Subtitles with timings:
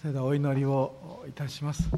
[0.00, 1.90] それではお祈りをいたします。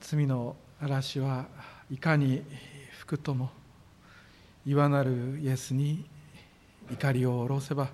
[0.00, 1.46] 罪の嵐は
[1.90, 2.44] いかに
[3.00, 3.50] 吹くとも
[4.64, 6.04] 岩なるイエスに
[6.92, 7.88] 怒りを下ろせば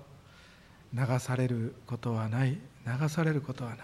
[0.93, 3.83] 流されることはない流されることはないと。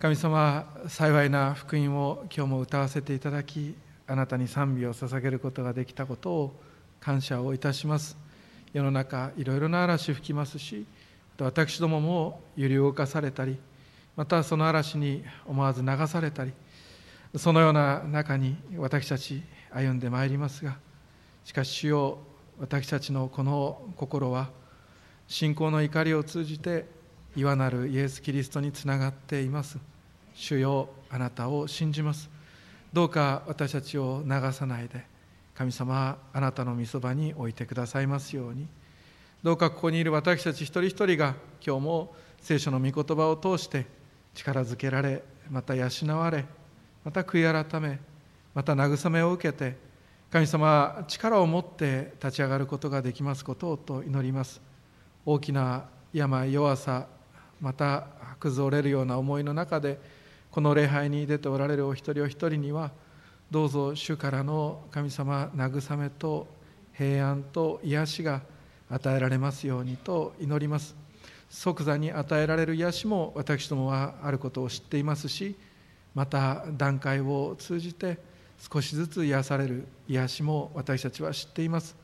[0.00, 3.76] 神様幸いな福音を今日も歌わせていただき
[4.08, 6.60] あなたに賛美を捧げることができたことを
[6.98, 8.31] 感謝をいたします。
[8.72, 10.86] 世の中いろいろな嵐吹きますし
[11.38, 13.58] 私どもも揺り動かされたり
[14.16, 16.52] またその嵐に思わず流されたり
[17.36, 20.76] そのような中に私たち歩んでまいりますが
[21.44, 22.18] しかし主よ
[22.60, 24.50] 私たちのこの心は
[25.26, 26.86] 信仰の怒りを通じて
[27.34, 29.78] 岩なるイエス・キリストにつながっています。
[30.34, 32.28] 主よあなたを信じます。
[32.92, 35.04] どうか私たちを流さないで
[35.54, 38.66] 神様あなたの御そばに置いてくださいますように。
[39.42, 43.86] どうかここにいる私たち一人一人が今日も聖書の御言葉を通して
[44.34, 46.44] 力づけられまた養われ
[47.04, 47.98] また悔い改め
[48.54, 49.76] また慰めを受けて
[50.30, 54.60] 神様力を持って立ち上がることができますことをと祈ります。
[55.26, 57.06] 大きな病弱さ
[57.60, 58.06] また
[58.40, 59.98] 崩れるような思いの中で
[60.50, 62.90] この礼拝に出ておられるお一人お一人には
[63.52, 66.46] どうぞ主からの神様慰めと
[66.94, 68.40] 平安と癒しが
[68.88, 70.96] 与えられますようにと祈ります。
[71.50, 75.54] 即座に与えられる癒しも私どもはあることを知っていますし
[76.14, 78.16] また段階を通じて
[78.72, 81.94] 少しずつ癒される癒しも私たちは知っています。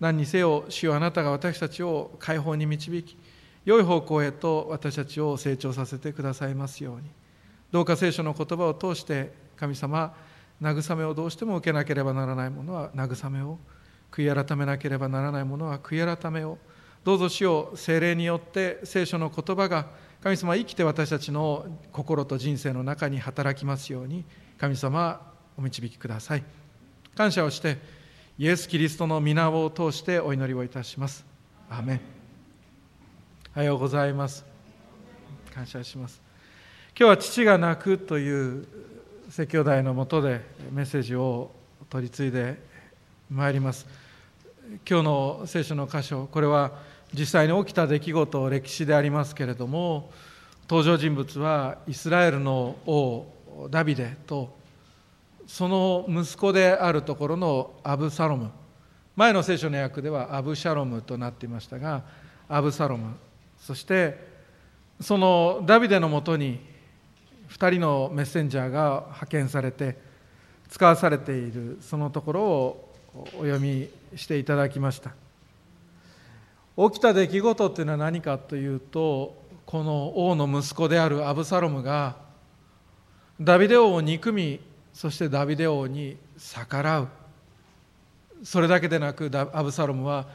[0.00, 3.16] 何にせよ主よあなたが私たちを解放に導き
[3.64, 7.02] 良い方向へと私たちを成長させてくださいますように。
[7.70, 10.12] どうか聖書の言葉を通して神様
[10.62, 13.58] 慰めをどうしても受けなければならないものは慰めを
[14.12, 16.58] 悔い改めなければならないものは悔い改めを
[17.04, 19.88] どうぞ主を精霊によって聖書の言葉が
[20.22, 24.24] 神様生きて私たちの心と人生の中に働きますように
[24.56, 25.20] 神様
[25.58, 26.44] お導きください。
[27.16, 27.78] 感謝をして
[28.38, 31.26] イエス・キリストの皆を通してお祈りをいたします。
[31.68, 32.00] アーメン。
[33.56, 34.44] おはようございます。
[35.52, 36.22] 感謝します。
[36.98, 38.66] 今日は父が泣くという
[39.32, 41.50] 説教題のもとでメッセージを
[41.88, 42.58] 取り次いで
[43.30, 43.86] まいります。
[44.86, 46.72] 今日の聖書の箇所これは
[47.14, 50.10] 実際に起きた出来事歴史でありますけれども
[50.68, 53.24] 登場人物はイスラエルの王
[53.70, 54.54] ダビデと
[55.46, 58.50] その息子であるところのアブサロム。
[59.16, 62.02] 前の聖書の訳ではアブシャロムとなっていましたが
[62.50, 63.14] アブサロム。
[63.58, 64.28] そして
[65.00, 66.70] そのダビデのもとに
[67.52, 69.98] 2人のメッセンジャーが派遣されて
[70.70, 75.10] 使わされているそのところをお読みしていただきました。
[76.78, 79.36] 起きた出来事っていうのは何かというと
[79.66, 82.16] この王の息子であるアブサロムが
[83.38, 84.58] ダビデ王を憎み
[84.94, 87.08] そしてダビデ王に逆らう。
[88.42, 90.26] それだけでなくアブサロムは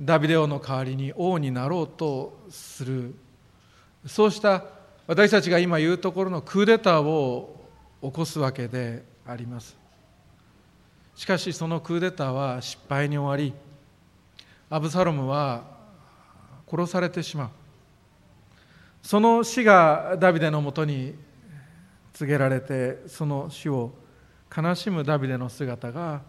[0.00, 3.14] ダビデ王の代わりに王になろうとする。
[4.06, 4.64] そうした
[5.06, 7.68] 私たちが今言うところのクーデターを
[8.02, 9.76] 起こすわけであります。
[11.14, 13.54] しかしそのクーデターは失敗に終わり
[14.70, 15.64] アブサロムは
[16.66, 17.48] 殺されてしまう。
[19.02, 21.14] その死がダビデのもとに
[22.14, 23.92] 告げられてその死を
[24.56, 26.22] 悲しむダビデの姿が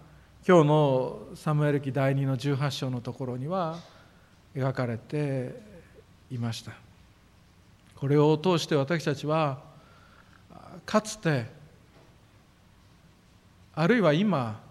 [0.45, 3.79] 今日のサムエル記第2の18章のところには
[4.53, 5.55] 描かれて
[6.29, 6.84] いました。
[7.95, 9.59] これを通して私たちは
[10.85, 11.45] かつて
[13.73, 14.61] あるいは今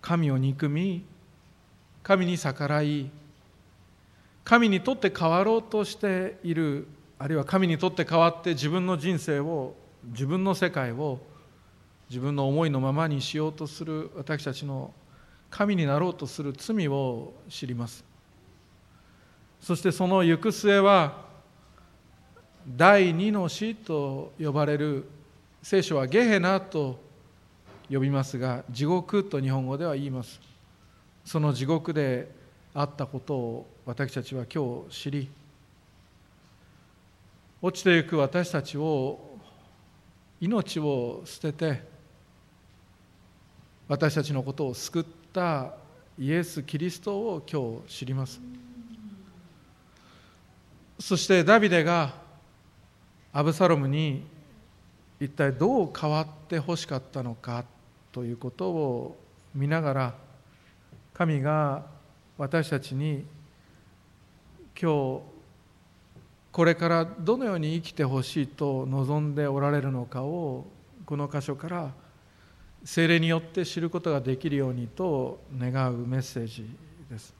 [0.00, 1.04] 神を憎み
[2.02, 3.10] 神に逆らい
[4.44, 6.88] 神にとって変わろうとしている
[7.18, 9.74] あるいは神にとって変わって自分の人生を
[10.06, 11.20] 自分の世界を
[12.10, 14.92] 自分の思いのままにしようとする私たちの
[15.48, 18.04] 神になろうとする罪を知ります。
[19.60, 21.24] そしてその行く末は
[22.66, 25.08] 第二の死と呼ばれる
[25.62, 27.00] 聖書はゲヘナと
[27.90, 30.40] 呼びますが地獄と日本語では言います。
[31.24, 32.30] その地獄で
[32.74, 35.28] あったことを私たちは今日知り。
[37.60, 39.38] 落ちていく私たちを
[40.40, 41.82] 命を捨てて
[43.86, 45.74] 私たちのことを救った
[46.18, 48.40] イエス・キリストを今日知ります。
[50.98, 52.21] そしてダビデが
[53.32, 54.26] アブサロムに
[55.18, 57.64] 一体どう変わってほしかったのか
[58.10, 59.16] ということを
[59.54, 60.14] 見ながら
[61.14, 61.86] 神が
[62.36, 63.24] 私たちに
[64.80, 65.20] 今日
[66.50, 70.66] これからどのように生きてほしいと望んでおられるのかを
[71.06, 71.92] この箇所から
[72.84, 76.68] 精霊によって知ることができるようにと願うメッセージ
[77.08, 77.32] です。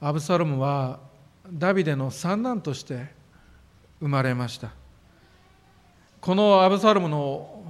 [0.00, 1.09] アブサロムは
[1.48, 3.08] ダビデの三男として
[4.00, 4.70] 生まれました。
[6.20, 7.64] このアブサロムの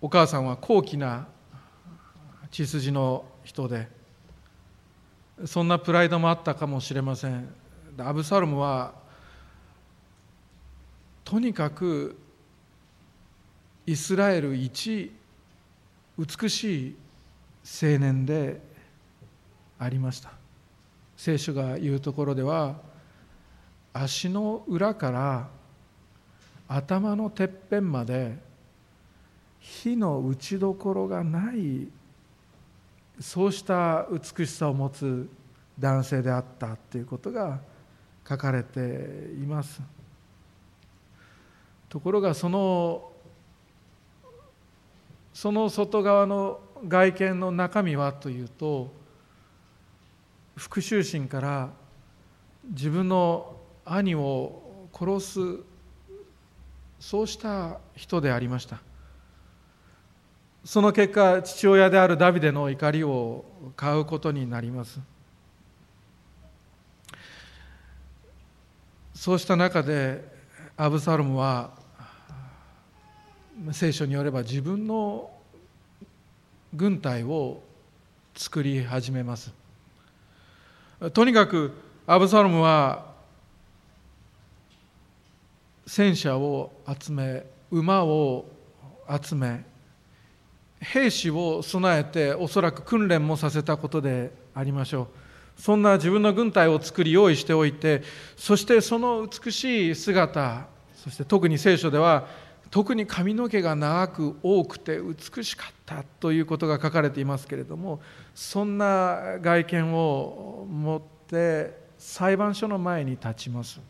[0.00, 1.26] お母さんは高貴な
[2.50, 3.88] 血筋の人で
[5.46, 7.48] そんなプライドもあったかもしれません。
[7.98, 8.92] アブサロムは
[11.24, 12.16] とにかく
[13.86, 15.12] イスラエル一
[16.18, 16.96] 美しい
[17.64, 18.60] 青年で
[19.78, 20.35] ありました。
[21.16, 22.76] 聖書が言うところでは
[23.92, 25.48] 足の裏から
[26.68, 28.36] 頭のてっぺんまで
[29.60, 31.88] 火の打ちどころがない
[33.18, 35.28] そうした美しさを持つ
[35.78, 37.60] 男性であったということが
[38.28, 39.80] 書かれています。
[41.88, 43.12] ところがその
[45.32, 48.90] その外側の外見の中身はというと
[50.56, 51.70] 復讐心から
[52.64, 55.40] 自分の兄を殺す
[56.98, 58.80] そうした人でありました。
[60.64, 63.44] その結果父親であるダビデの怒りを
[63.76, 64.98] 買うことになります。
[69.14, 70.24] そうした中で
[70.76, 71.70] アブサロムは
[73.72, 75.30] 聖書によれば自分の
[76.74, 77.62] 軍隊を
[78.34, 79.65] 作り始めます。
[81.12, 81.72] とにかく
[82.06, 83.04] アブサロムは
[85.86, 88.46] 戦車を集め馬を
[89.22, 89.64] 集め
[90.80, 95.60] 兵士を備えておそらく訓練もさせたことでありましょう。
[95.60, 98.02] そんな自分の軍隊を作り用意しておいて
[98.36, 102.26] そしてその美しい姿そして特に聖書では
[102.70, 108.00] 特に髪の毛が長く多くて美しかったということが書かれていますけれども
[108.34, 113.80] そんな外見を持って裁判所の前に立ちます。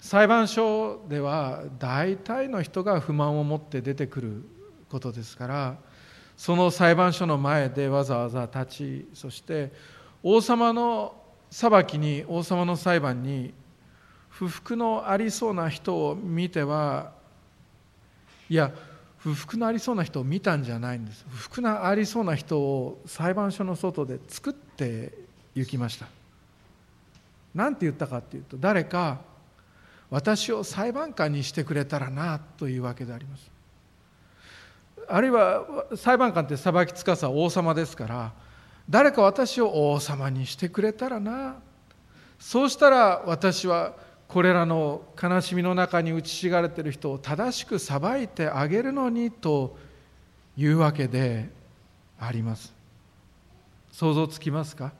[0.00, 4.44] 裁判所では大体の人が不満を持って出てくる
[4.88, 5.76] ことですから
[6.36, 9.70] その裁判所の前でわざわざ立ちそして
[10.22, 11.14] 王様の
[11.50, 13.52] 裁きに王様の裁判に
[14.40, 17.12] 不服のありそうな人を見ては
[18.48, 18.72] いや
[19.18, 21.26] 不服のありそうな人を見たんじゃないんです。
[21.28, 25.12] 不服のありそうな人を裁判所の外で作って
[25.54, 26.06] 行きました。
[27.54, 29.18] 何て言ったかっていうと誰か
[30.08, 33.50] 私を裁判官にしてくれたらなというわけであります。
[35.06, 35.66] あるいは
[35.96, 38.32] 裁判官って裁きつかさ王様ですから
[38.88, 41.56] 誰か私を王様にしてくれたらな。
[42.38, 49.76] そうしたら私はこれらの悲しみの中に打ちひがれている人を正しく裁いてあげるのにと
[50.56, 51.48] いうわけで
[52.18, 52.72] あります。
[53.90, 54.92] 想像つきますか？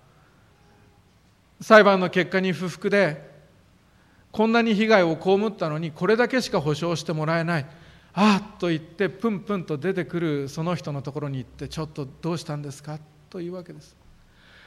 [1.61, 3.31] 裁判の結果に不服で
[4.33, 7.67] こんなに被害を被ったのにこれだけしか保証してもらえない。
[8.13, 12.99] ああと言ってプンプンと出てくるその人のところに行ってちょっとどうしたんですか？
[13.29, 13.95] というわけです。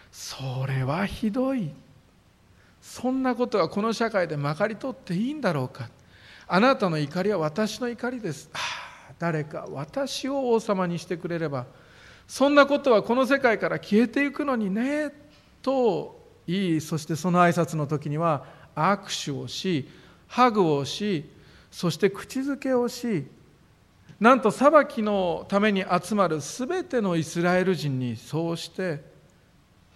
[0.09, 1.71] それはひどい。
[2.83, 5.89] そんなことはこの社会でまかり通っていいんだろうか。
[6.45, 8.49] あなたの怒りは私の怒りです。
[8.53, 8.57] あ
[9.17, 11.65] 誰か私を王様にしてくれれば。
[12.27, 15.13] そんなことはこの世界から消えていくのにね
[15.61, 19.89] と言いそしてその挨拶の時には握手をし
[20.27, 21.29] ハグをし
[21.71, 23.25] そして口づけをし
[24.19, 29.12] なんと裁きのために集まる全てのイスラエル人にそうして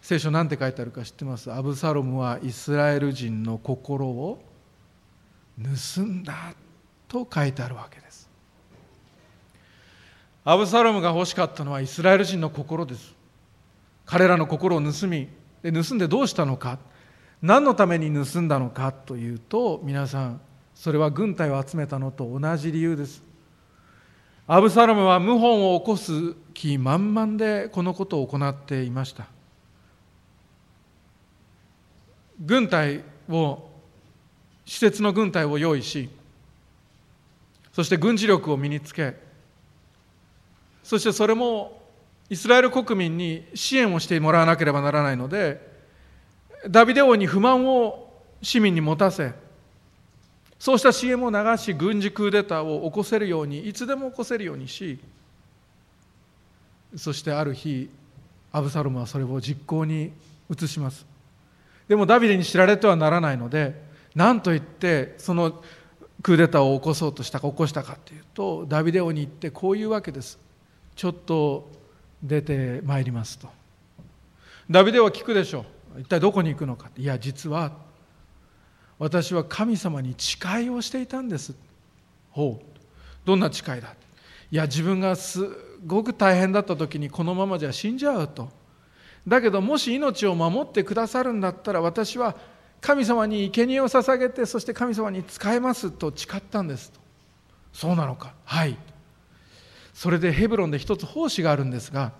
[0.07, 1.51] 聖書なんて書いてあるか知ってます？
[1.51, 4.41] アブサロムはイスラエル人の心を
[5.61, 6.53] 盗んだ
[7.09, 8.29] と書いてあるわけです。
[10.45, 13.13] アブサロムが欲しかったのはイスラエル人の心です。
[14.05, 15.27] 彼らの心を盗み
[15.61, 16.79] で盗んでどうしたのか？
[17.41, 20.39] 何のために盗んだのかというと皆さん
[20.73, 23.21] それは軍隊を集めたのと同じ理由です。
[24.47, 29.27] アブサロムは謀反を起こす気満々でこのことを行っていました。
[32.43, 33.69] 軍隊を
[34.65, 36.09] 施設の軍隊を用意し
[37.73, 39.15] そして軍事力を身につけ
[40.83, 41.81] そしてそれも
[42.29, 45.65] イスラエル国民に支援をしてもらわなければならないので
[46.69, 49.33] ダビデ王に不満を市民に持たせ
[50.59, 54.99] そうした CM を流し軍事クーデターを起こせるようにいつでも起こせるようにし
[56.95, 57.89] そしてある日
[58.51, 60.11] アブサロムはそれを実行に
[60.49, 61.16] 移します。
[61.87, 63.81] でもダビデに知られてはならないので
[64.15, 65.61] 何と言ってその
[66.21, 70.39] クーデターを起こそうとしたか起こしたかというとダビデ王に行ってこういうわけです。
[70.95, 71.69] ちょっと
[72.23, 73.47] 出てまいりますと。
[74.69, 75.65] ダビデは聞くでしょ
[75.95, 76.01] う。
[76.01, 77.71] 一体どこに行くのかいや実は
[78.99, 81.53] 私は神様に誓いをしていたんです。
[82.31, 82.65] ほう。
[83.25, 83.93] どんな誓いだ
[84.49, 85.47] いや自分がす
[85.85, 88.49] ごく大変だった時にこのままじゃ死んじゃうと。
[89.27, 92.35] だけどもし命を守ってくださるんだったら私は
[92.79, 96.99] 神様に生贄を捧げてそして神様に仕えますと誓ったんですと。
[97.73, 98.33] そうなのか。
[98.45, 98.77] はい。
[99.93, 102.13] それでヘブロンで一つ奉仕があるんですが、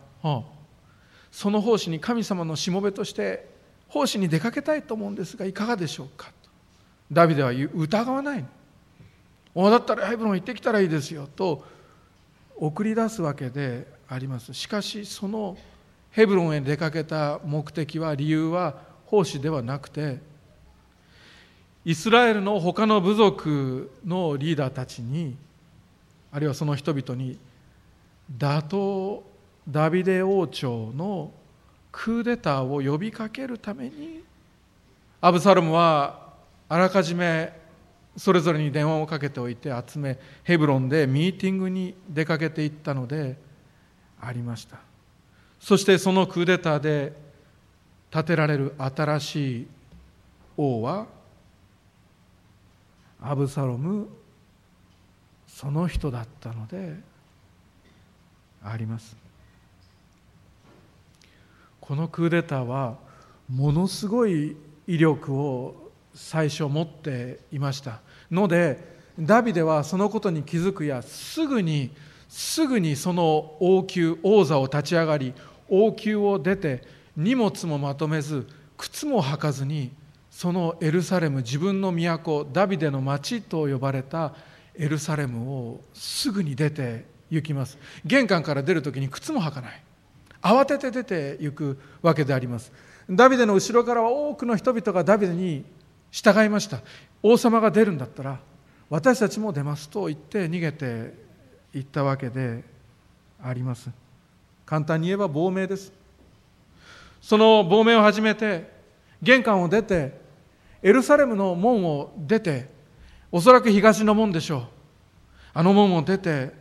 [1.32, 3.48] その奉仕に神様のしもべとして
[3.88, 6.50] 奉仕に出かけたいと思うんですがいかがでしょうかと。
[7.12, 8.46] ダビデは疑わない
[9.56, 11.64] おだったらヘブロン行ってきたらいいですよと
[12.58, 14.54] 送り出すわけであります。
[14.54, 15.58] しかしその
[16.12, 20.20] ヘブロンへ出かけた目的は理由は奉仕ではなくて
[21.86, 25.38] イスラエルの他の部族のリーダーたちに
[26.32, 27.38] あるいはその人々に
[28.38, 28.78] 打倒
[29.70, 31.32] ダビデ王朝の
[31.92, 34.22] クーデターを呼びかけるために
[35.22, 36.28] アブサロムは
[36.70, 37.54] あらかじめ
[38.18, 43.38] それぞれに電話をかけておいて集めヘブロンでミーティングに出かけていったので
[44.20, 44.87] ありました。
[45.60, 47.14] そしてそのクーデターで
[48.12, 49.68] 建てられる新しい
[50.56, 51.08] 王は
[53.22, 54.08] アブサロム
[55.48, 56.96] その人だったので
[58.64, 59.18] あります。
[61.82, 62.98] このクーデターは
[63.50, 68.02] ものすごい威力を最初持っていました。
[68.30, 71.92] のでダビデはそのことに気づくやすぐに
[72.30, 75.34] すぐにその王宮王座を立ち上がり
[75.70, 76.84] 王宮を出て
[77.16, 79.92] 荷物もまとめず靴も履かずに
[80.30, 84.36] そのエルサレム自分の都ダビデの町と呼ばれた
[84.76, 87.78] エルサレムをすぐに出て行きます。
[88.06, 89.84] 玄関から出る時に靴も履かない。
[90.42, 92.72] 慌てて出て行くわけであります。
[93.10, 95.66] ダビデの後ろからは多くの人々がダビデに
[96.12, 96.82] 従いました。
[97.24, 98.40] 王様が出るんだったら
[98.90, 101.27] 私たちも出ますと言って逃げて
[101.74, 102.64] いったわけで
[103.42, 103.90] あります。
[104.66, 105.92] 簡単に言えば亡命です。
[107.22, 108.72] その亡命を始めて
[109.22, 110.20] 玄関を出て
[110.82, 112.70] エルサレムの門を出て
[113.32, 114.64] おそらく東の門でしょう。
[115.54, 116.54] あの門を出て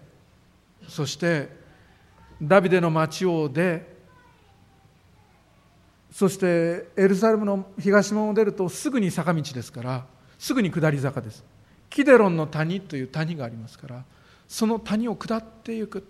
[0.88, 1.48] そして
[2.42, 3.94] ダビデの町を出
[6.10, 10.06] そしてエルサレムの東門を出るとすぐに坂道ですから
[10.38, 11.44] すぐに下り坂です。
[11.90, 14.04] キデロンの谷という谷がありますから
[14.48, 16.06] その谷を下っていく。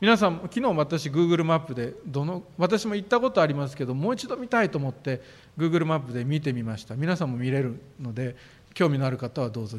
[0.00, 5.22] 皆さん昨日私 Google マップでどの私も行ったことありますけどもう一度見たいと思って
[5.56, 6.96] Google マップで見てみました。
[6.96, 8.36] 皆さんも見れるので
[8.74, 9.78] 興味のある方はどうぞ。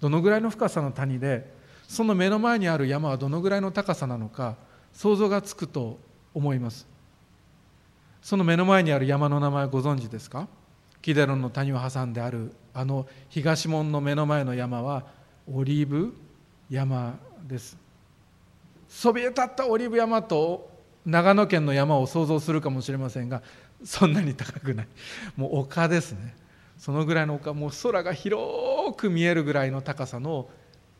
[0.00, 1.50] どのぐらいの深さの谷で
[1.88, 4.56] その目の前にある山はどのぐらいの高さなのか
[4.92, 5.98] 想像がつくと
[6.34, 6.86] 思います。
[8.20, 10.48] その目の前にある山の名前ご存知ですか？
[11.00, 15.06] キデロンの谷を挟んであるあの東門の目の前の山は
[15.50, 16.12] オリーブ
[16.70, 17.76] 山です。
[18.88, 20.70] そびえ立ったオリーブ山と
[21.04, 23.42] 長野県の山を想像するかもしれませんが
[23.84, 24.88] そんなに高くない。
[25.36, 26.34] もう丘ですね。
[26.78, 30.48] そのぐらいの丘もう空が広く見えるぐらいの高さの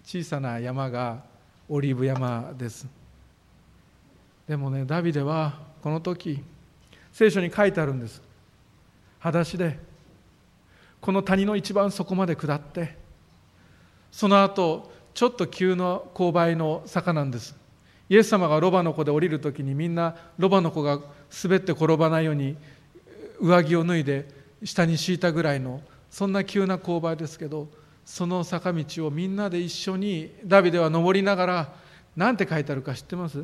[0.04, 1.22] 小さな山が
[1.68, 2.86] オリーブ山です。
[4.48, 6.42] でもねダビデはこの時
[7.12, 8.22] 聖書に書いてあるんです。
[9.18, 9.78] 裸足で
[11.00, 12.96] この谷の一番底まで下って
[14.12, 17.56] その後ちょっと急な勾配の坂なんです。
[18.10, 21.00] イエス様がロバの子で降りる時にみんなロバの子が
[21.42, 22.54] 滑って転ばないように
[23.40, 24.28] 上着を脱いで
[24.62, 25.80] 下に敷いたぐらいの
[26.10, 27.66] そんな急な勾配ですけど
[28.04, 31.72] その坂道をみんなで一緒にダビデは登りながら
[32.14, 33.42] 何て書いてあるか知ってます？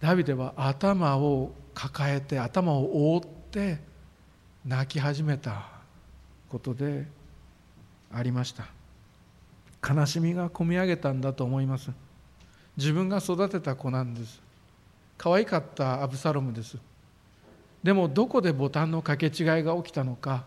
[0.00, 3.80] ダビデは頭を抱えて頭を覆って
[4.64, 5.68] 泣き始めた
[6.48, 7.06] ことで
[8.10, 8.64] ありました。
[9.86, 11.90] 悲しみがこみ上げたんだと思います。
[12.76, 14.40] 自分が育てた子なんです。
[15.18, 16.78] 可愛かったアブサロムです。
[17.82, 20.44] でもどこでボタンの掛け違いが起きたのか。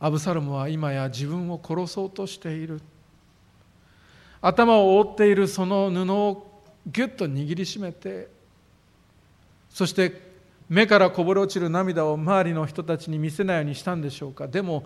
[0.00, 2.80] アブサロムは今や自分を殺そうとしている。
[4.40, 8.28] 頭を覆っているその布をぎゅっと握りしめて
[9.68, 10.28] そして
[10.68, 14.46] 目からこぼれ落ちる涙を周りの人たちに見せないようにしたんでしょうか。
[14.46, 14.84] でも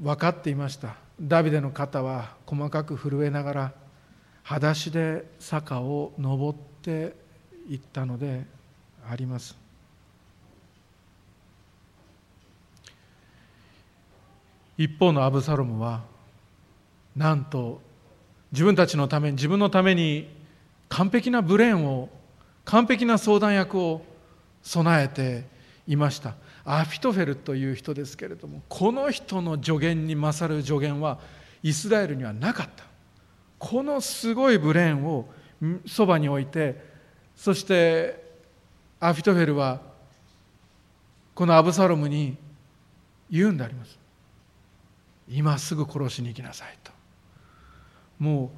[0.00, 0.96] 分かっていました。
[1.20, 3.72] ダビデの肩は細かく震えながら
[4.42, 7.14] 裸足で坂を登って
[7.68, 8.46] いったので
[9.08, 9.56] あります。
[14.78, 16.00] 一方のアブサロムは
[17.14, 17.82] なんと
[18.50, 20.28] 自分たちのために自分のために
[20.88, 22.08] 完璧なブレーンを
[22.64, 24.02] 完璧な相談役を
[24.62, 25.44] 備えて
[25.86, 26.34] いました。
[26.64, 31.18] アフィトフェルという人ですけれどもこの人の助言に勝る助言は
[31.62, 32.84] イスラエルにはなかった。
[33.58, 35.28] このすごいブレーンを
[35.86, 36.82] そばに置いて
[37.36, 38.24] そして
[38.98, 39.80] アフィトフェルは
[41.34, 42.36] このアブサロムに
[43.30, 43.98] 言うんであります。
[45.28, 46.92] 今すぐ殺しに行きなさいと。
[48.18, 48.48] もう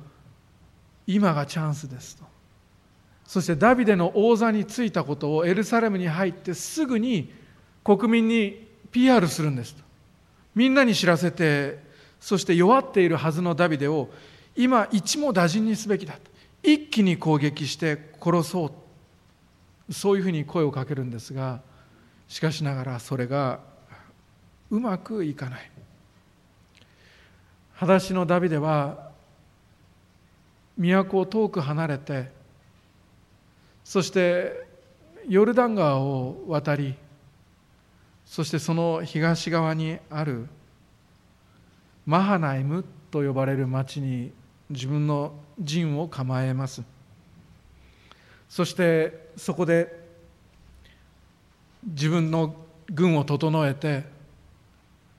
[1.06, 2.25] 今がチャンスですと。
[3.26, 7.32] そしてダビデの王座についたことをエルサレムに入ってすぐに
[7.85, 9.83] 国民に PR するんですと。
[10.55, 11.79] みんなに知らせて
[12.21, 14.11] そして弱っているはずのダビデを
[14.55, 16.15] 今一網打尽にすべきだ
[16.62, 21.61] 一気に攻撃して殺そうそういうふうに声をかけるんですが
[22.29, 23.61] しかしながらそれが
[24.71, 25.71] うまくいかない。
[27.75, 29.11] 裸足のダビデは
[30.79, 32.31] 都を遠く離れて
[33.85, 34.67] そして
[35.29, 36.95] ヨルダン川を渡り
[38.33, 40.47] そしてその東側にある
[42.07, 44.33] マハナイムと呼ばれる町に
[44.71, 46.83] 自分の陣を構えます。
[48.49, 50.09] そしてそこで
[51.85, 52.57] 自分の
[52.91, 54.05] 軍を整えて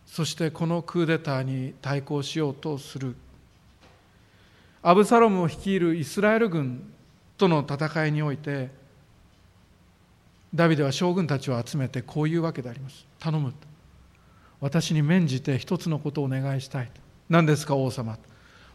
[0.08, 3.16] そしてこのクーデターに対抗しようとする。
[4.82, 6.92] アブサロムを率いるイスラエル軍
[7.38, 8.72] との戦いにおいて
[10.54, 13.06] ダビデは将軍たちを集めてこういうわけであります。
[13.20, 13.54] 頼む。
[14.62, 16.92] 私に免じて一つのことをお願いしたい。
[17.28, 18.18] 何ですか王様。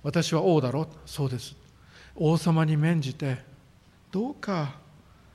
[0.03, 0.89] 私は王だろ。
[1.07, 1.55] そうです。
[2.17, 3.39] 王様に免じて
[4.11, 4.75] どうか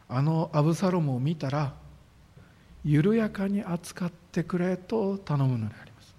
[0.09, 1.73] あのアブサロムを見たら
[2.83, 6.13] 緩やかに扱ってくれと頼むのであります。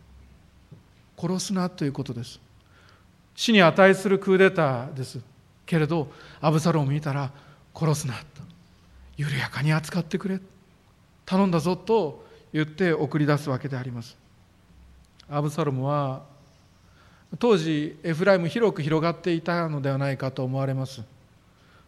[1.18, 2.40] 殺すなということです。
[3.36, 5.20] 死に値するクーデターです。
[5.66, 6.08] けれど
[6.40, 7.30] アブサロムを見たら
[7.74, 8.53] 殺すなと。
[9.16, 10.40] 緩やかに扱ってくれ。
[11.26, 14.16] 頼んだぞと言って送り出すわけであります。
[15.28, 16.22] アブサロムは
[17.38, 21.02] 当時エフライム広く広がっていたのではないかと思われます。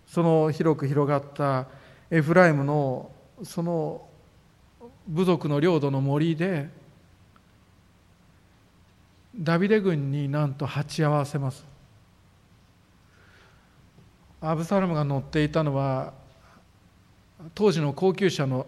[0.06, 1.66] その広く広がった
[2.10, 3.10] エフライムの
[3.42, 4.02] その
[5.06, 6.68] 部族の領土の森で
[9.38, 11.64] ダビデ軍になんと鉢合わせます。
[14.40, 16.12] アブサロムが乗っていたのは
[17.54, 18.66] 当時の高級車の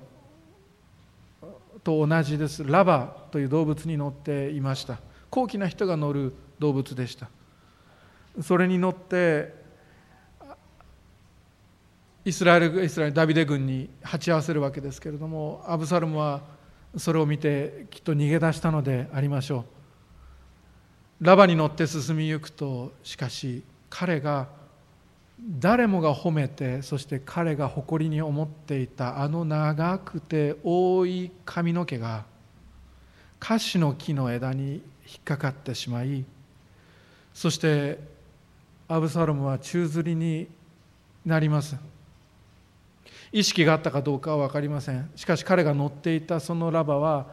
[1.85, 2.65] と同じです。
[2.65, 4.99] ラバという動物に乗っていました。
[5.31, 7.29] 高貴な人が乗る動物でした。
[8.43, 9.55] それに乗って
[12.25, 16.43] イスラエルイスラエルダビデ軍に鉢合わせるわけですけれどもアブサロムは
[16.97, 19.65] それを見てきっと逃げ出したのでありましょ
[21.21, 21.25] う。
[21.25, 24.49] ラバに乗って進みゆくとしかし彼が
[25.41, 32.25] 誰もが褒めてそして彼が誇りに思っていたあの長くて多い髪の毛が
[33.39, 36.25] カシの木の枝に引っかかってしまい
[37.33, 37.99] そして
[38.89, 40.49] アブサロムは宙づりに
[41.25, 41.77] なります。
[43.31, 45.11] 意識があったかどうかは分かりません。
[45.15, 47.27] しかし彼が乗っていたそのラバは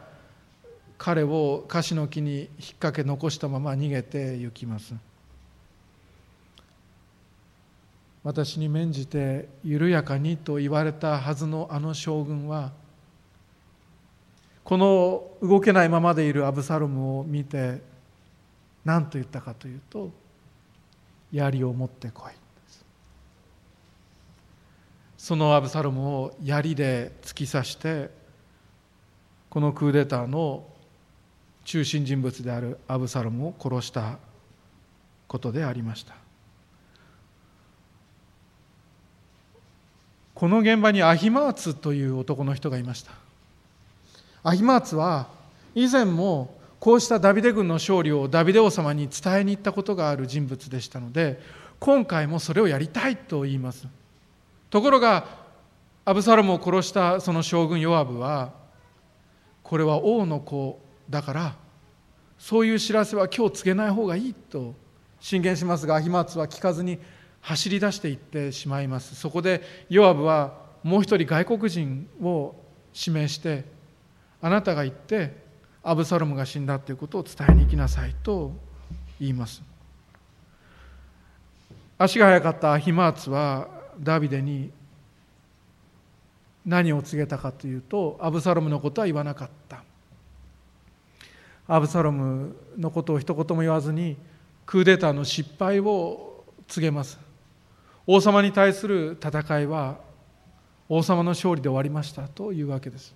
[0.98, 4.94] 彼をカシの木に引っ掛け残したまま逃げて行きます。
[8.26, 12.72] 私に免じて緩やかにと言われたはずのあの将軍は
[14.64, 17.80] この動けないままでいるアブサロムを見て
[18.84, 20.10] 何と言ったかというと
[21.30, 22.32] 槍を持ってこい
[25.16, 28.10] そのアブサロムを槍で突き刺して
[29.48, 30.66] このクーデターの
[31.64, 34.18] 中心人物であるアブサロムを殺した
[35.28, 36.25] ことでありました。
[40.36, 43.12] この現場にアヒマーツという男の人がいました。
[44.42, 45.28] アヒマーツは
[45.74, 51.40] 以前もこうしたダビデ軍の勝利をダビデ王様に伝えに行ったことがある人物でしたので
[51.80, 53.88] 今回もそれをやりたいと言います。
[54.68, 55.26] ところが
[56.04, 58.52] アブサロムを殺したその将軍ヨアブは
[59.62, 61.54] これは王の子だから
[62.38, 64.74] そういう知らせは今日告げない方がいいと
[65.18, 66.98] 進言しますがアヒマーツは聞かずに
[67.46, 69.14] 走り出していってしまいます。
[69.14, 72.56] そこでヨアブはもう一人外国人を
[72.92, 73.64] 指名して
[74.42, 75.44] あなたが行って
[75.84, 78.50] アブサロムが死んだということを伝えに行きなさいと
[79.20, 79.62] 言います。
[81.96, 83.68] 足が速かったアヒマーツは
[84.00, 84.72] ダビデに
[86.64, 89.84] 何を告げたかというとアブサロムのことは言わなかった。
[91.68, 94.16] アブサロムのことを一言も言わずに
[94.66, 97.24] クーデターの失敗を告げます。
[98.06, 99.98] 王様に対する戦いは
[100.88, 103.14] 王様の勝利で終わりましたというわけです。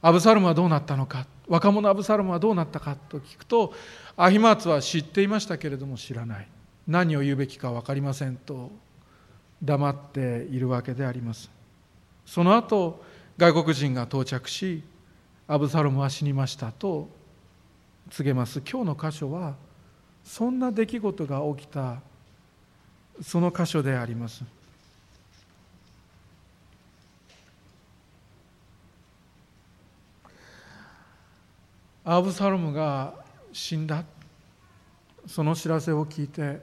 [0.00, 3.72] アブサロムはどうなったのか若者アブサロムはどうなったかと聞くと
[4.16, 6.48] アヒマーツは知っていましたけれども知らない。
[6.86, 8.70] 何を言うべきか分かりませんと
[9.62, 11.50] 黙っているわけであります。
[12.24, 13.02] その後
[13.36, 14.82] 外国人が到着し
[15.48, 17.08] アブサロムは死にましたと
[18.10, 18.60] 告げます。
[18.60, 19.54] 今日の箇所は
[20.24, 22.00] そんな出来事が起きた
[23.22, 24.44] その箇所であります。
[32.04, 33.14] アブサロムが
[33.52, 34.04] 死んだ。
[35.26, 36.60] その知らせを聞いて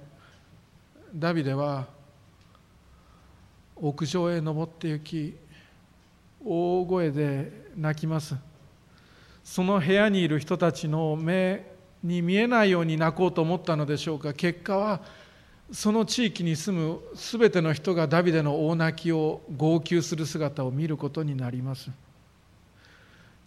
[1.14, 1.86] ダビデは
[3.76, 5.36] 屋上へ登って行き
[6.46, 8.36] 大声で泣きます。
[9.44, 11.70] その部屋にいる人たちの目
[12.02, 14.34] に見えないように泣こうと思ったのでしょうか。
[14.34, 15.02] 結果は
[15.72, 21.90] その地域に住む全ての人がダビデの大泣きを号泣する姿を見ることになります。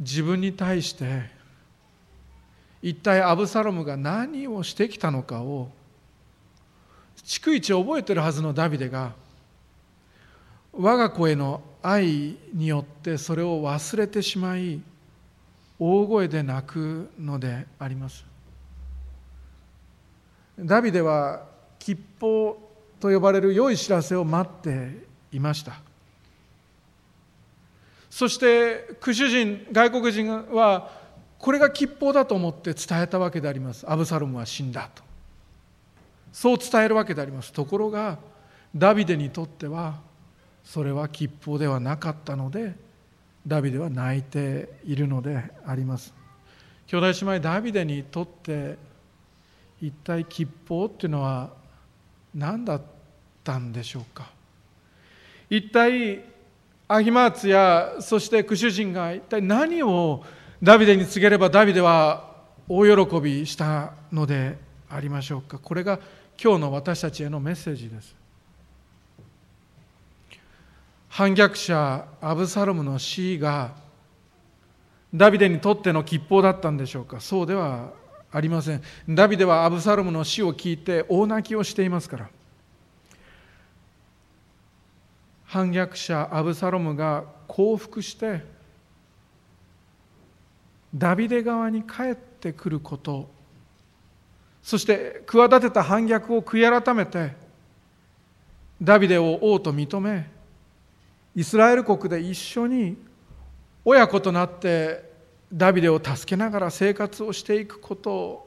[0.01, 1.31] 自分に対して
[2.83, 5.71] 一体アブサロムが何をしてきたのかを
[7.25, 9.13] 逐一覚えてるはずのダビデが
[10.73, 14.81] 我が子への愛によってそれを忘れてしまい
[15.79, 18.25] 大声で泣くのであります。
[20.59, 21.45] ダビデは
[21.87, 22.59] 吉報
[22.99, 25.75] と呼ばれる良い知らせを待っていました。
[28.11, 30.91] そしてク主人外国人は
[31.39, 33.89] これが吉報だと思って伝えたわけであります。
[33.89, 35.05] アブサロムは死んだと。
[36.33, 37.53] そう伝えるわけであります。
[37.53, 38.19] ところが
[38.75, 40.01] ダビデにとっては
[40.65, 42.75] それは吉報ではなかったので
[43.47, 46.13] ダビデは泣いているのであります。
[46.89, 48.77] 兄弟姉妹ダビデにとって
[49.81, 51.65] 一体吉報っていうのは
[52.37, 52.83] 何だっ
[53.43, 54.31] たんでしょうか？
[55.49, 56.23] 一体
[56.87, 60.23] アヒマーツやそしてクシュ人が一体何を
[60.63, 62.35] ダビデに告げればダビデは
[62.69, 64.59] 大喜びしたので
[64.91, 65.59] ありましょうか？
[65.59, 65.99] これが
[66.43, 68.15] 今日の私たちへのメッセージです。
[71.09, 73.75] 反逆者アブサロムの死が
[75.15, 77.21] ダビデにとっての吉報だったんでしょうか？
[77.21, 77.93] そうでは
[78.37, 78.83] ありません。
[79.09, 82.29] ダビデはアブサロムの死を聞いて大泣きをしていますから。
[85.47, 88.45] 反逆者アブサロムが降伏して
[90.95, 93.31] ダビデ側に帰ってくること
[94.63, 97.33] そして企てた反逆を悔い改めて
[98.83, 100.29] ダビデを王と認め
[101.35, 102.97] イスラエル国で一緒に
[103.85, 105.06] 親子となって
[105.53, 108.47] ダビデを助けながら生活をしていくこと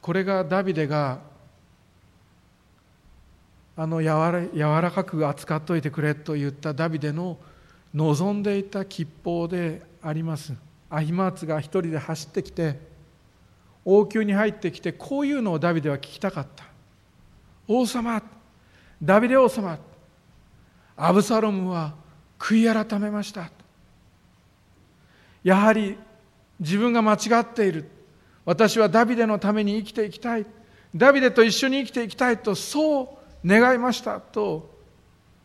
[0.00, 1.20] これがダビデが
[3.76, 7.38] あの柔ら柔らかく扱っといてくれと言ったダビデの
[7.94, 10.52] 望んでいた吉報であります。
[10.90, 12.78] アヒマーツが一人で走ってきて
[13.84, 16.64] 王宮に入ってきてこういうのをダビデは聞きたかった。
[17.68, 18.20] 王様
[19.00, 19.78] ダビデ王様
[20.96, 21.94] アブサロムは
[22.38, 23.50] 悔い改めました。
[25.42, 25.96] やはり
[26.60, 27.88] 自分が間違っている。
[28.44, 30.46] 私はダビデのために生きていきたい。
[30.94, 33.08] ダビデと一緒に生きていきたいとそう
[33.46, 34.78] 願いましたと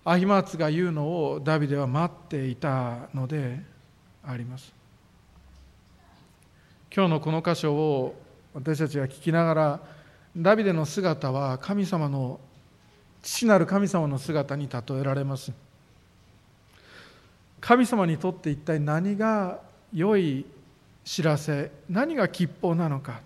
[0.05, 3.59] アヒマーツが言うのをダビデは待っていたので
[4.25, 4.73] あります。
[6.95, 8.15] 今日のこの箇所を
[8.53, 9.79] 私たちが聞きながら
[10.35, 12.39] ダビデの姿は神様の
[13.21, 15.51] 父なる神様の姿に例えられます。
[17.61, 19.59] 神様にとって一体何が
[19.93, 20.45] 良い
[21.03, 23.21] 知らせ何が吉報なのか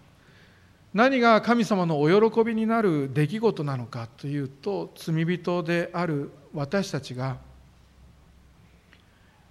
[0.94, 7.38] 何が神様のお喜びになる出来事なのかというと罪人である私たちが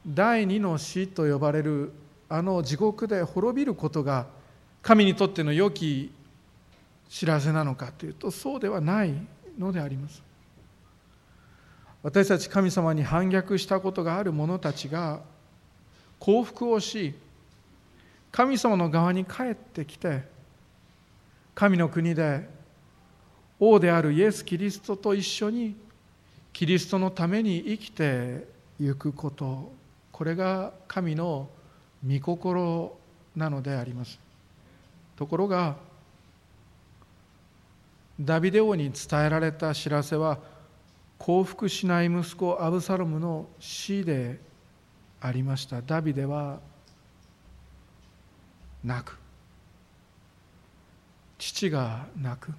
[0.06, 1.92] 第二の死と呼ばれる
[2.28, 4.26] あの地獄で滅びることが
[4.82, 6.12] 神にとっての良き
[7.08, 9.14] 知らせなのかというとそうではない
[9.58, 10.22] のであります。
[12.02, 15.20] 私たち神様に反逆したことがある者たちが
[16.26, 17.14] 降伏をし
[18.32, 20.24] 神様の側に帰ってきて
[21.54, 22.48] 神の国で
[23.60, 25.76] 王であるイエス・キリストと一緒に
[26.52, 28.44] キリストのために生きて
[28.80, 29.72] ゆくこと。
[30.10, 31.48] これが神の
[32.04, 32.96] 御心
[33.36, 34.18] なのであります。
[35.16, 35.76] ところが
[38.20, 40.38] ダビデ王に伝えられた知らせは
[41.18, 44.40] 降伏しない息子アブサロムの死で
[45.20, 45.82] ありました。
[45.82, 46.60] ダビデは
[48.84, 49.18] 泣く。
[51.38, 52.52] 父が泣く。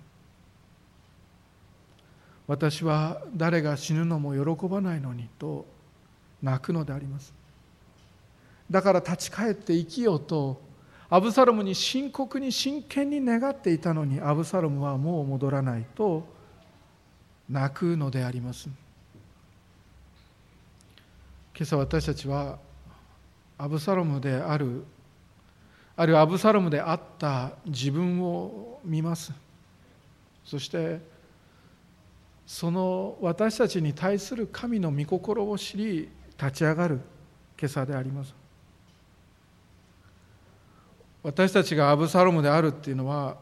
[2.47, 5.65] 私は誰が死ぬのも喜ばないのにと
[6.41, 7.33] 泣くのであります。
[8.69, 10.61] だから立ち返って生きようと
[11.09, 16.25] アブサロムに深刻に真剣に願っていたのにアブサロムはもう戻らないと
[17.49, 18.69] 泣くのであります。
[21.57, 22.59] 今朝私たちは
[23.57, 24.83] アブサロムである
[25.95, 29.33] あるいはアブサロムであった自分を見ます。
[30.45, 30.99] そして
[32.45, 37.01] その私たちに対する神の御心を知り立ち上がる
[37.59, 38.35] 今朝であります。
[41.23, 43.35] 私たちがアブサロムであるっていうのは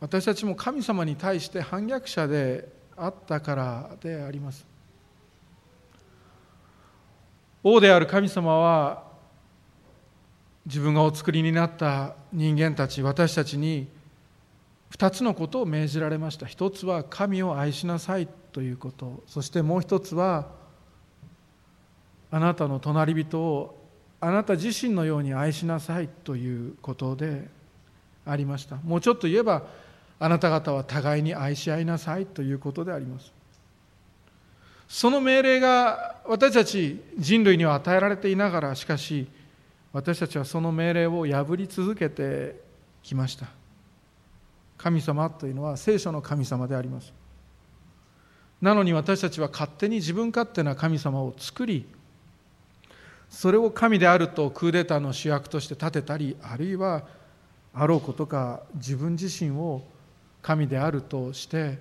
[0.00, 4.75] 私たちも神様に対して反逆者であったからであります。
[7.68, 9.02] 王である神様は
[10.66, 13.88] 自分がお作りになった人間たち私たちに
[14.92, 16.46] 2つのことを命じられました。
[16.46, 19.24] 一つは神を愛しなさいということ。
[19.26, 20.46] そしてもう一つは
[22.30, 23.76] あなたの隣人を
[24.20, 27.48] あなた自身のように愛しなさいということで
[28.24, 28.76] ありました。
[28.76, 29.64] もうちょっと言えば
[30.20, 33.35] あなた方は互いに愛し合いなさいということであります。
[34.88, 39.26] その命令が私たち人類には与えられていながらしかし
[39.92, 42.60] 私たちはその命令を破り続けて
[43.02, 43.46] きました。
[44.76, 47.12] 神様というのは聖書の神様であります。
[48.60, 51.86] なのに私たちは勝手に自分勝手な神様を作り
[53.28, 57.04] それを神であるとクーデターの主役として立てたりあるいは
[57.74, 59.82] あろうことか自分自身を
[60.40, 61.78] 神であるとして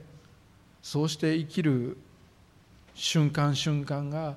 [0.82, 1.98] そうして生きる
[2.96, 4.36] 瞬間瞬間が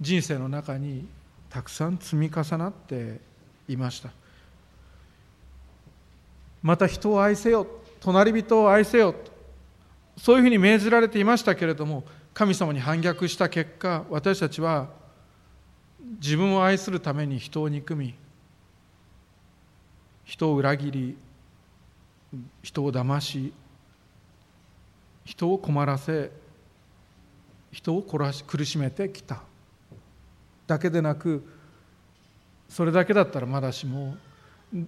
[0.00, 1.08] 人生の中に
[1.48, 3.20] たくさん積み重なって
[3.68, 4.10] いました。
[6.62, 7.66] また人を愛せよ
[8.00, 9.14] 隣人を愛せよ
[10.16, 14.88] そういうふうに命じられていましたけれども神様に反逆した結果私たちは
[16.20, 18.14] 自分を愛するために人を憎み
[20.24, 21.16] 人を裏切り
[22.62, 23.52] 人を騙し
[25.24, 26.30] 人を困らせ
[27.72, 29.42] 人を殺し苦しめてきた。
[30.66, 31.44] だけでなく
[32.68, 34.16] それだけだったらまだしも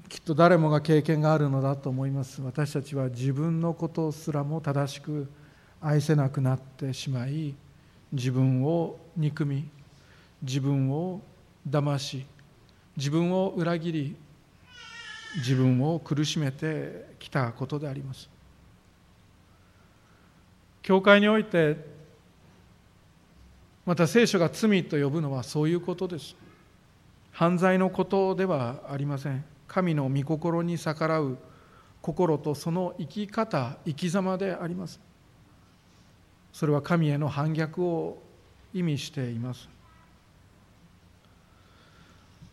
[0.09, 2.41] きっと誰もが経験があるのだと思います。
[2.41, 5.29] 私たちは自分のことすらも正しく
[5.81, 7.55] 愛せなくなってしまい
[8.13, 9.69] 自分を憎み
[10.43, 11.21] 自分を
[11.69, 12.25] 騙し
[12.97, 14.17] 自分を裏切り
[15.37, 18.31] 自分を苦しめてきたことであります。
[20.81, 21.94] 教会において
[23.87, 26.37] また聖書が罪と呼ぶのはそういうことです。
[27.33, 29.45] 犯罪のことではありません。
[29.67, 31.37] 神の御心に逆らう
[32.01, 35.01] 心とその生き方生き様であります。
[36.53, 38.23] それは神への反逆を
[38.73, 39.69] 意味しています。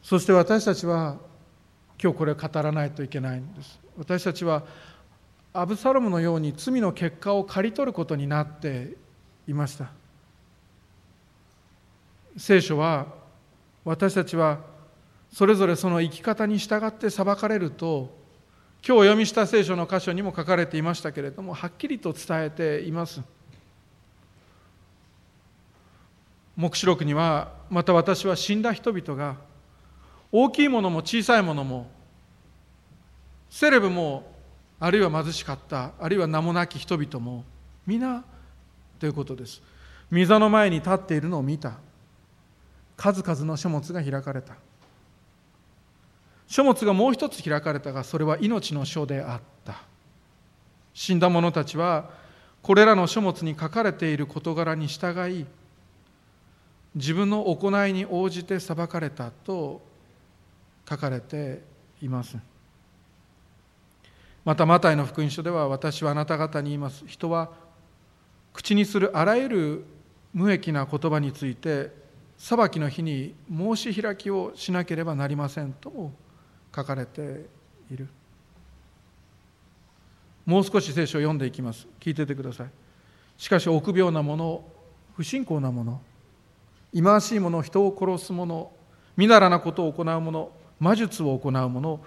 [0.02, 1.18] そして私たちは
[2.02, 3.80] 今日これを語らないといけないんです。
[3.98, 4.64] 私たちは
[5.54, 8.96] アブサロムのように罪の結果を刈り取ることになって
[9.48, 10.01] いました。
[12.38, 13.08] 聖書は
[13.84, 14.60] 私たちは
[15.32, 18.22] それぞれその生き方に従って裁かれると
[18.86, 23.22] 今日お読みした聖書の箇所にも書かれていましたけれどもはっきりと伝えています。
[26.58, 29.38] 黙示録にはまた私は死んだ人々が
[30.32, 31.90] 大きいものも小さいものも
[33.50, 34.32] セレブも
[34.80, 37.44] あるいは貧しかったあるいは名もなき人々も
[37.86, 38.24] 皆
[39.00, 39.62] ということです。
[40.12, 41.74] 御座の前に立っているのを見た。
[43.02, 44.54] 数々の書物が開かれた。
[46.46, 49.82] 書物がもう一つ開かれたがそれは命の書であった。
[50.94, 52.12] 死んだ者たちは
[52.62, 55.48] これらの書物に書かれている事柄に従い
[56.94, 59.82] 自分の行いに応じて裁かれたと
[60.88, 61.64] 書かれて
[62.04, 62.38] います。
[64.46, 67.04] またマタイの福音書では私はあなた方に言います。
[67.08, 67.50] 人は
[68.54, 69.86] 口にするあらゆる
[70.36, 72.00] 無益な言葉について
[72.42, 76.12] 裁きの日に申し開きをしなければなりませんとも
[76.76, 77.46] 書かれて
[77.92, 78.08] いる。
[80.48, 81.88] もう少し聖書を読んでいきます。
[82.00, 82.68] 聞いててください。
[83.38, 84.64] しかし臆病な者
[85.16, 86.02] 不信仰な者
[86.92, 88.72] 忌まわしい者人を殺す者
[89.16, 92.00] みだらなことを行う者魔術を行う者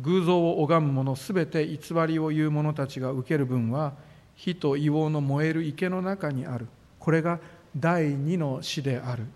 [0.00, 1.78] 偶像を拝む者すべて偽
[2.08, 3.92] りを言う者たちが受ける分は
[4.36, 6.66] 火と硫黄の燃える池の中にある。
[6.98, 7.40] これが
[7.76, 9.26] 第二の死である。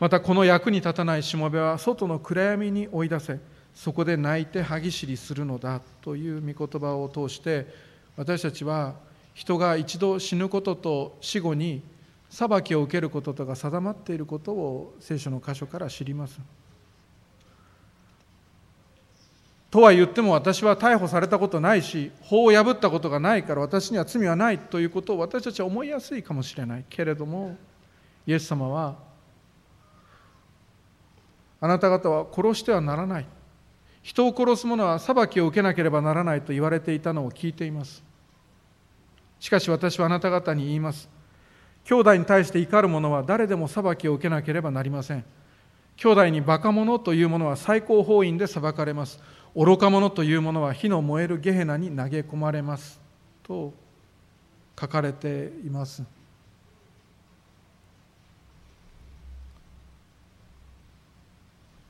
[0.00, 3.38] またこの役に立たないしもべは外の暗闇に追い出せ
[3.74, 7.66] そこで泣いて歯ぎしりするのだという御言葉を通して
[8.16, 8.94] 私たちは
[9.34, 11.82] 人が一度死ぬことと死後に
[12.30, 16.40] 裁きを受けることとが定まっていることを聖書の箇所から知ります。
[19.70, 27.56] とは言っても私は逮捕されたことないし法を破ったことがないから私には罪はないということを私たちは思いやすいかもしれないけれども
[28.26, 29.09] イエス様は
[31.60, 33.26] あなた方は殺してはならない。
[34.02, 38.02] 人を殺す者は裁きを受けなければならないと言われていたのを聞いています。
[39.38, 41.08] しかし私はあなた方に言います。
[41.84, 45.24] 兄弟に対して怒る者は誰でも裁きを受けなければなりません。
[45.96, 49.20] 兄弟にバカ者というものは最高法院で裁かれます。
[49.54, 53.00] 愚か者というものは火の燃えるゲヘナに投げ込まれます。
[53.42, 53.74] と
[54.78, 56.02] 書かれています。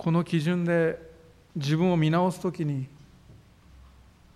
[0.00, 0.98] この基準で
[1.54, 2.86] 自分を見直すときに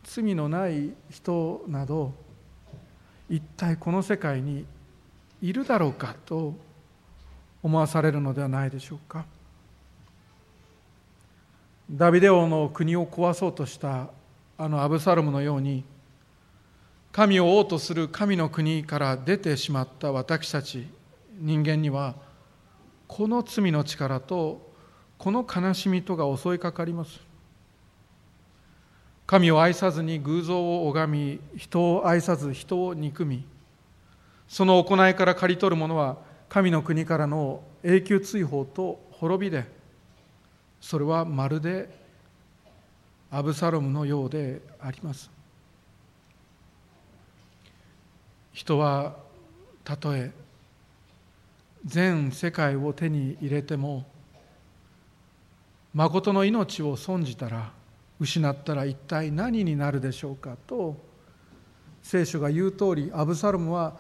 [0.03, 2.13] 罪のない人など
[3.31, 4.67] 一体この世界に
[5.41, 6.55] いるだろうかと
[7.63, 9.25] 思わされるのではないでしょうか。
[11.91, 14.09] ダビデ王の国を壊そうとした
[14.59, 15.83] あのアブサロムのように
[17.11, 20.87] 神を王とする神の国から出てしまった私たち
[21.39, 22.17] 人間には
[23.09, 24.64] この罪の力と
[25.25, 27.19] この悲しみとが襲いかかります。
[29.27, 33.43] 神を愛さずに偶像を拝み人を愛さず人を憎み
[34.47, 36.19] その行いから刈り取る者は
[36.51, 39.65] 神の国からの永久追放と滅びで
[40.79, 41.89] それはまるで
[43.31, 45.31] アブサロムのようであります。
[48.53, 49.17] 人は
[49.85, 50.33] たとえ
[51.87, 54.05] 全世界を手に入れても
[55.95, 57.71] 誠の命を損じたら
[58.19, 60.97] 失ったら一体何になるでしょうかと
[62.03, 63.97] 聖書が言う通りアブサロムは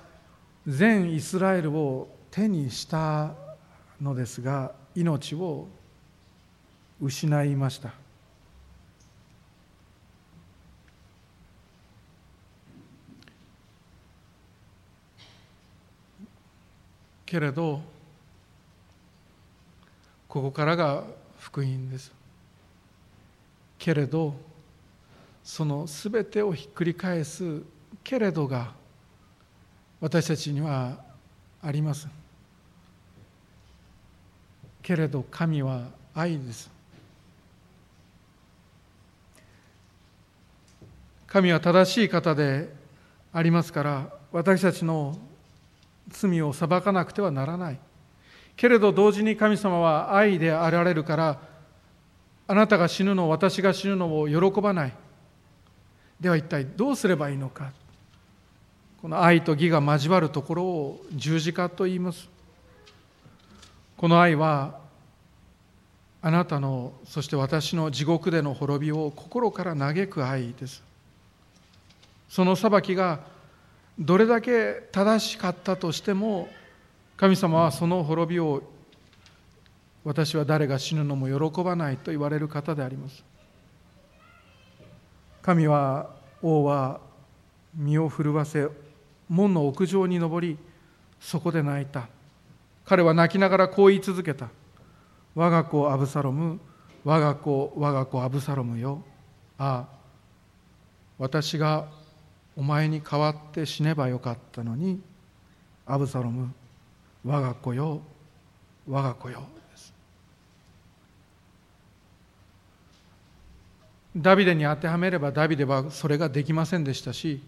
[0.66, 3.32] 全イスラエルを手にした
[4.02, 5.68] のですが命を
[7.00, 7.92] 失いました。
[17.24, 17.80] けれど
[20.28, 21.04] ここからが
[21.44, 22.10] 福音です。
[23.78, 24.34] けれど
[25.44, 27.60] その全てをひっくり返す
[28.02, 28.72] けれどが
[30.00, 30.96] 私たちには
[31.62, 32.08] あります。
[34.82, 35.82] けれど神は
[36.14, 36.70] 愛です。
[41.26, 42.72] 神は正しい方で
[43.34, 45.18] ありますから私たちの
[46.08, 47.78] 罪を裁かなくてはならない。
[48.56, 51.40] けれど同時に神様は愛であられるから
[52.46, 54.92] あなたが死ぬの私が死ぬのを喜ばない。
[56.20, 57.72] では一体どうすればいいのか。
[59.00, 62.28] この愛と義が交わるところを十字架と言います。
[63.96, 64.78] この愛は
[66.22, 70.82] あなたのそして私の地獄での滅びを心から嘆く愛です。
[72.28, 73.20] その裁きが
[73.98, 76.48] どれだけ正しかったとしても
[77.16, 78.62] 神様はその滅びを
[80.04, 83.24] 私は誰が死ぬのも喜ばないと言われる方であります。
[85.40, 86.10] 神は
[86.42, 87.00] 王は
[87.74, 88.68] 身を震わせ
[89.28, 90.58] 門の屋上に登り
[91.20, 92.08] そこで泣いた。
[92.84, 94.48] 彼は泣きながらこう言い続けた。
[95.34, 96.60] 我が子アブサロム
[97.04, 99.02] 我が子我が子アブサロムよ。
[99.56, 99.94] ああ
[101.18, 101.86] 私が
[102.56, 105.00] お前に代わって死ねばよかったのに
[105.86, 106.52] アブサロム
[107.24, 108.02] 我が子よ。
[108.86, 109.42] 我が子よ。
[109.70, 109.94] です
[114.16, 117.42] ダビデに当てはめればダビデはそれができませんでしたし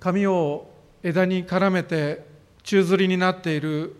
[0.00, 0.68] 髪を
[1.02, 2.24] 枝に絡めて
[2.62, 3.94] 宙づりになっている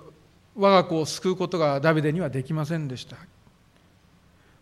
[0.57, 3.16] 我が子を救うことがダビデにはできませんでした。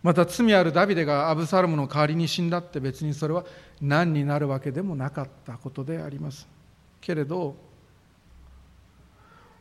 [0.02, 3.44] また罪あるダビデがアブサロムの代わりに死んだって別にそれは
[3.80, 6.48] 何になるわけでもなかったことであります。
[7.00, 7.54] けれど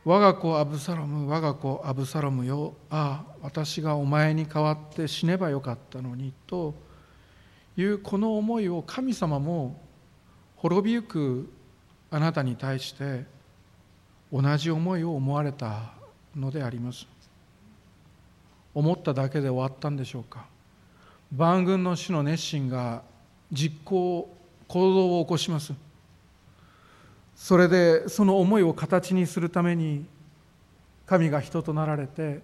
[0.04, 2.74] 我が子アブサロム我が子アブサロムよ。
[2.90, 6.74] ああ私がお前に代わって死ねばよかったのにと。
[7.76, 9.80] いうこの思いを神様も
[10.56, 11.50] 滅びゆく
[12.10, 13.24] あなたに対して
[14.32, 15.92] 同じ思いを思われた
[16.36, 17.06] のであります。
[18.74, 20.46] 思っただけで終わったんでしょうか。
[21.34, 23.02] 万軍の主の熱心が
[23.50, 24.28] 実行
[24.68, 25.72] 行動を起こします。
[27.42, 30.06] それでその思いを形にするために
[31.06, 32.40] 神が人となられて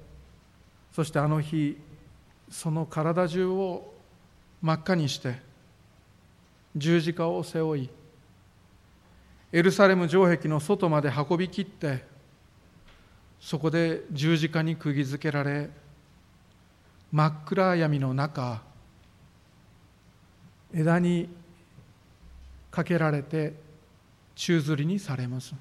[0.92, 1.78] そしてあの日
[2.50, 3.94] その体中を
[4.60, 5.36] 真っ赤にして
[6.74, 7.88] 十字架を背負い
[9.52, 12.04] エルサレム城壁の外まで運びきって
[13.40, 15.70] そこで十字架に釘付けられ
[17.12, 18.62] 真っ暗闇の中
[20.74, 21.28] 枝に
[22.72, 23.67] かけられて
[24.38, 25.52] 宙吊りにされます。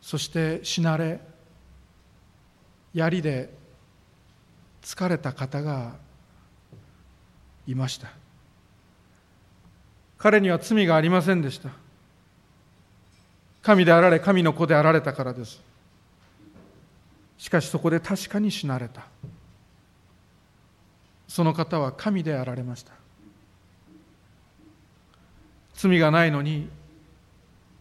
[0.00, 1.20] そして死なれ
[2.94, 3.52] 槍で
[4.82, 5.92] 疲れた方が
[7.66, 8.08] いました。
[10.16, 11.68] 彼には罪がありませんでした。
[13.62, 15.60] 神であられ神の子であられたからです。
[17.36, 19.06] しかしそこで確かに死なれた。
[21.28, 23.03] その方は神であられました。
[25.74, 26.68] 罪がないのに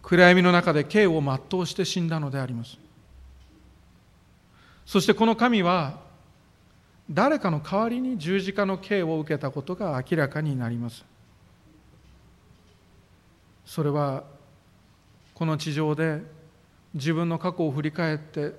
[0.01, 2.77] 暗闇の中で刑を全うして死んだのであります。
[4.85, 6.01] そしてこの神は
[7.09, 11.05] 誰かの代わりに十字架の刑を受けたことが明らかになります。
[13.65, 14.23] それは
[15.33, 16.21] この地上で
[16.93, 18.53] 自分の過去を振り返って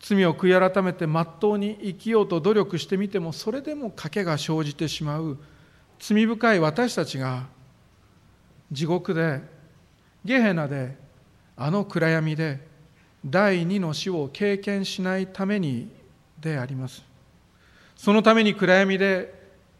[0.00, 5.38] 罪を悔い改めてまっとうに生きようと努力してみてもそれでも賭けが生じてしまう
[5.98, 7.46] 罪深い私たちが
[8.70, 9.40] 地獄で
[10.24, 10.96] ゲヘナで
[11.56, 12.66] あの暗闇で
[13.24, 15.90] 第二の死を経験しないために
[16.40, 17.02] であります。
[17.96, 19.32] そのために暗闇で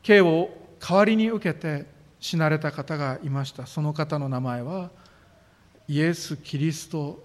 [0.03, 1.87] 刑を代わりに受けて
[2.21, 3.67] 死なれた方がいました。
[3.67, 4.91] その方の名前は
[5.89, 7.23] イエス・キリスト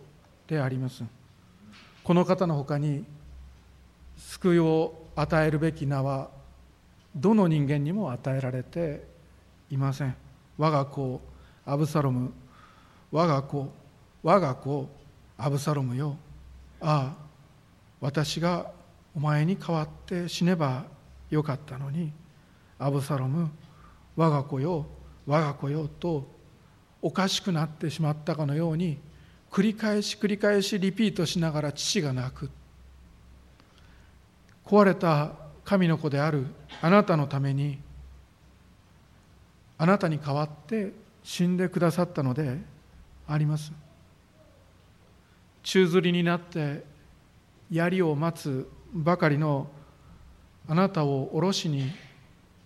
[0.47, 1.03] であります。
[2.03, 3.05] この方のほかに
[4.17, 6.29] 救いを与えるべき名は
[7.15, 9.03] どの人間にも与えられて
[9.69, 10.15] いません。
[10.57, 11.21] 我が子
[11.69, 12.31] アブサロム
[13.11, 13.71] 我が子
[14.23, 14.89] 我が子
[15.37, 16.17] アブサロムよ。
[16.81, 17.29] ああ
[18.01, 18.71] 私が
[19.15, 20.85] お前に代わって死ねば
[21.29, 22.11] よかったのに
[22.79, 23.51] アブサロム
[24.15, 24.85] 我が子よ
[25.27, 26.27] 我が子よと
[27.01, 28.97] おかしくなってしまったかのように
[29.51, 32.49] 繰り返し繰り返しリピートしながら父が泣く。
[34.65, 36.47] 壊れた神の子である
[36.81, 37.79] あなたのために
[39.77, 40.91] あなたに代わって
[41.29, 42.57] 死んでくださったので
[43.27, 43.71] あります。
[45.61, 46.83] 宙づりになって
[47.69, 49.67] 槍を待つばかりの
[50.67, 51.91] あなたを下ろしに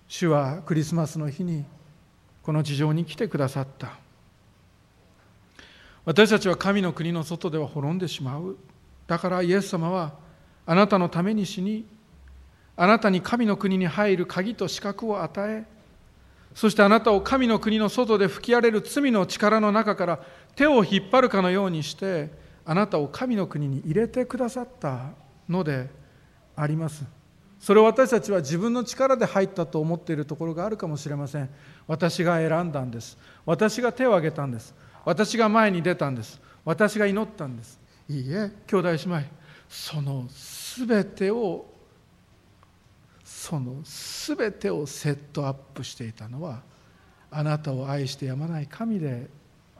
[0.07, 1.65] 主はクリスマスの日に
[2.41, 3.97] この地上に来てくださった。
[6.05, 8.55] 私たちは神の国の外では滅んでしまう。
[9.07, 10.13] だからイエス様は
[10.65, 11.85] あなたのために死に
[12.77, 15.73] あなたに神の国に入る鍵と資格を与え
[16.55, 20.19] そしてあなたを神の国の外で吹き荒れる罪の力の中から
[20.55, 22.29] 手を引っ張るかのようにして
[22.65, 25.11] あなたを神の国に入れてくださった
[25.49, 25.89] ので
[26.55, 27.03] あります。
[27.59, 31.49] それを私たちは自分の力で入ったと思っているところがあるかもしれません。
[31.87, 33.17] 私が選んだんです。
[33.45, 34.75] 私が手を挙げたんです。
[35.05, 36.41] 私が前に出たんです。
[36.65, 37.79] 私が祈ったんです。
[38.09, 39.21] いいえ兄弟姉妹。
[39.69, 40.27] その
[40.77, 41.72] 全てを
[43.43, 46.61] その全てをセットアップしていたのは
[47.29, 49.29] あなたを愛してやまない神で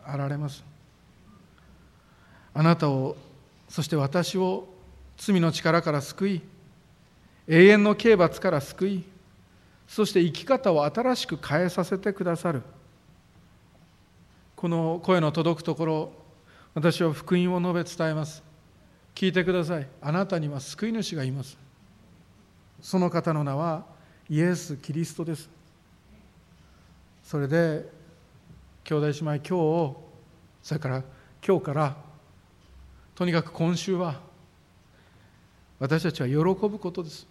[0.03, 0.66] あられます。
[2.53, 3.16] あなたを
[3.70, 4.68] そして私を
[5.16, 6.41] 罪の力から救い
[7.47, 9.03] 永遠の刑罰から救い
[9.88, 12.64] そして生き方を新しく変えさせてくださる。
[14.57, 16.11] この声の届くところ
[16.74, 18.43] 私は福音を述べ伝えます。
[19.16, 19.88] 聞いてください。
[20.01, 21.62] あなたには救い主がいます。
[22.84, 23.86] その方の名は
[24.30, 25.50] イエス・キリストです。
[27.24, 27.90] それで
[28.84, 29.96] 兄弟姉妹今日
[30.62, 31.04] それから
[31.46, 31.96] 今日から
[33.16, 34.20] とにかく今週は
[35.80, 37.26] 私たちは喜ぶことです。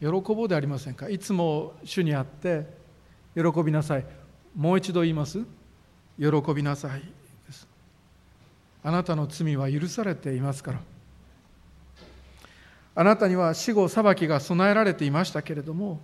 [0.00, 1.10] 喜ぼうでありませんか？
[1.10, 2.66] いつも主にあって
[3.34, 4.06] 喜びなさい。
[4.56, 5.40] もう一度言います。
[6.18, 7.00] 喜びなさい
[7.46, 7.68] です。
[8.82, 10.80] あなたの罪は許されていますから。
[12.94, 16.00] あなたには死後裁きが備えられていましたけれども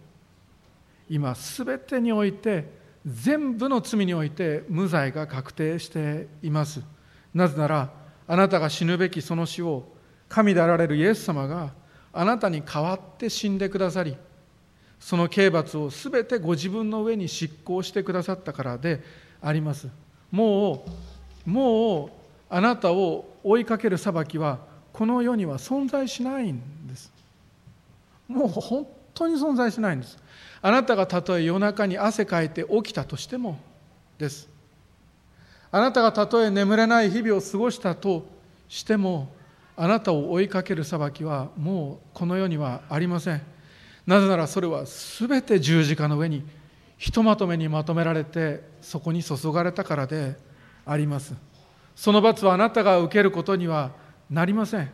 [1.10, 2.70] 今すべてにおいて
[3.06, 6.82] 全部の罪において無罪が確定しています。
[7.32, 7.90] なぜなら
[8.26, 9.84] あなたが死ぬべきその死を
[10.28, 11.72] 神であられるイエス様が
[12.12, 14.16] あなたに代わって死んでくださり
[15.00, 19.02] その刑罰をすべてご自分の上に執行してくださったからで
[19.40, 19.88] あります。
[20.30, 20.84] も
[21.46, 22.10] うもう
[22.50, 24.58] あなたを追いかける裁きは
[24.92, 26.60] この世には存在しないん
[28.28, 30.18] もう本当に存在しないんです。
[30.60, 33.58] あなたがたとえ夜中に汗かいて起きたとしても
[34.18, 34.48] です。
[35.70, 38.26] あなたがたとえ眠れない日々を過ごしたと
[38.68, 39.32] しても
[39.76, 43.42] あなたを追いかける裁きはもうこの世にはありません。
[44.06, 46.42] なぜならそれは全て十字架の上に
[46.96, 50.36] ひとまとめにまとめられてそこに注がれたからで
[50.84, 51.34] あります。
[51.94, 53.92] その罰はあなたが受けることには
[54.30, 54.90] なりません。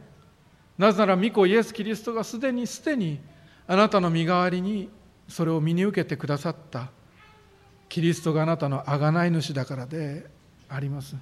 [0.77, 3.21] なぜなら御子イエス・キリストがすでにすでに
[3.67, 4.89] あなたの身代わりに
[5.29, 6.91] それを身に受けてくださった。
[7.89, 10.27] キリストがあなたの贖い主だからで
[10.69, 11.17] あります。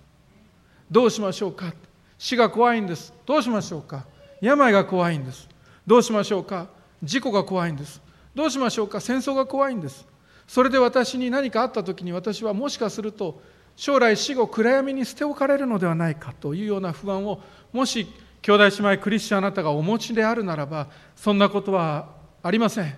[0.91, 1.75] どうしましょうか？
[2.19, 3.13] 死が怖いんです。
[3.27, 4.07] どうしましょうか？
[4.41, 5.49] 病が怖いんです。
[5.87, 6.69] どうしましょうか？
[7.03, 8.01] 事故が怖いんです。
[8.35, 9.01] どうしましょうか？
[9.01, 10.07] 戦争が怖いんです。
[10.49, 13.43] それで私に何かあった時に私はもしかすると
[13.77, 17.41] 将来死後暗闇に捨て置かれるのではないかというような不安を
[17.73, 18.07] もし
[18.43, 22.09] 兄弟姉妹クリスチャンあなたがお持ちであるならばそんなことは
[22.43, 22.95] ありません。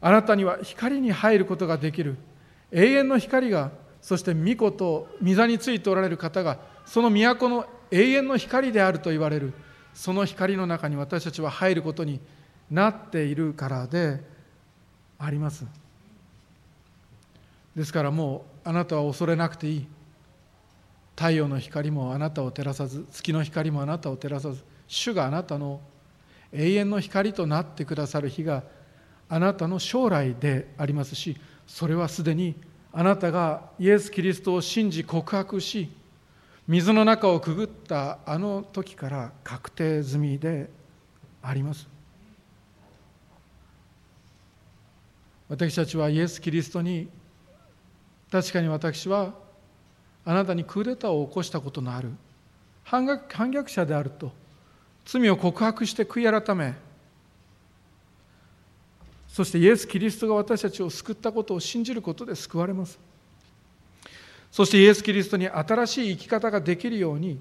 [0.00, 2.16] あなたには光に入ることができる。
[2.72, 3.70] 永遠の光が
[4.02, 9.52] そして御子と御座についておられる方がその都の永遠の光であると言われる。
[9.94, 12.20] その光の中に私たちは入ることに
[12.70, 14.20] なっているからで
[15.18, 15.66] あります。
[17.76, 19.86] ですからもうあなたは恐れなくていい。
[21.16, 25.80] 太陽の光もあなたを照らさず月の光もあなたを照らさず主があなたの
[26.52, 28.64] 永遠の光となってくださる日が
[29.28, 31.36] あなたの将来でありますし
[31.68, 32.56] それはすでに
[32.92, 35.88] あなたがイエス・キリストを信じ告白し
[36.66, 40.68] 水の中をくぐったあの時から確定済みで
[41.42, 41.88] あります。
[45.48, 47.08] 私たちはイエス・キリストに
[48.30, 49.34] 確かに私は
[50.24, 52.10] あなたにクーデターを起こしたことのある
[52.84, 54.32] 反逆反逆者であると
[55.04, 56.74] 罪を告白して悔い改め
[59.30, 62.98] そしてイエス・キリストが私たちを救ったことを信じることで救われます。
[64.50, 67.38] そしてイエス・キリストに新しい生き方ができるように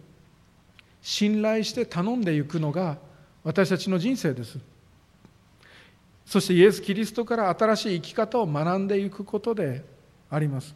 [1.01, 2.97] 信頼して頼んでいくのが
[3.43, 4.59] 私たちの人生です。
[6.27, 9.83] そしてイエス・キリストから新しい生き方を学んでいくことで
[10.29, 10.75] あります。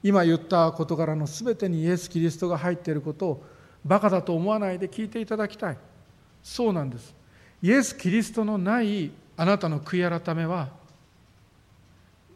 [0.00, 3.44] 今言った事柄の全てにイエス・キリストが入っていることを
[3.84, 5.78] バカだと思わないで聞いていただきたい。
[6.46, 7.12] そうなんです。
[7.60, 10.68] イエス・キリストのないあなたの悔い改めは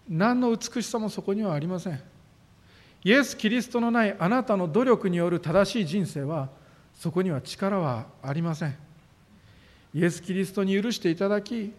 [0.09, 2.01] 何の美しさもそこにはありません。
[3.05, 6.49] イエス・キリストのないあなたの努力による正しい人生は
[6.97, 8.77] そこには力はありません。
[9.95, 11.73] イエス・キリストに許していただき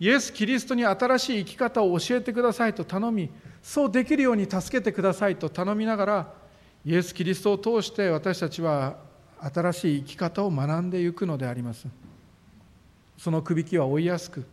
[0.00, 3.28] イエス・キリストに新しい生き方を教えてくださいと頼み
[3.62, 6.32] そうできるように助けてくださいと頼みながら
[6.86, 9.09] イエス・キリストを通して私たちは
[9.42, 11.86] 新しい生き方を学んでいくのであります。
[13.20, 14.46] そのくびきは追いやすく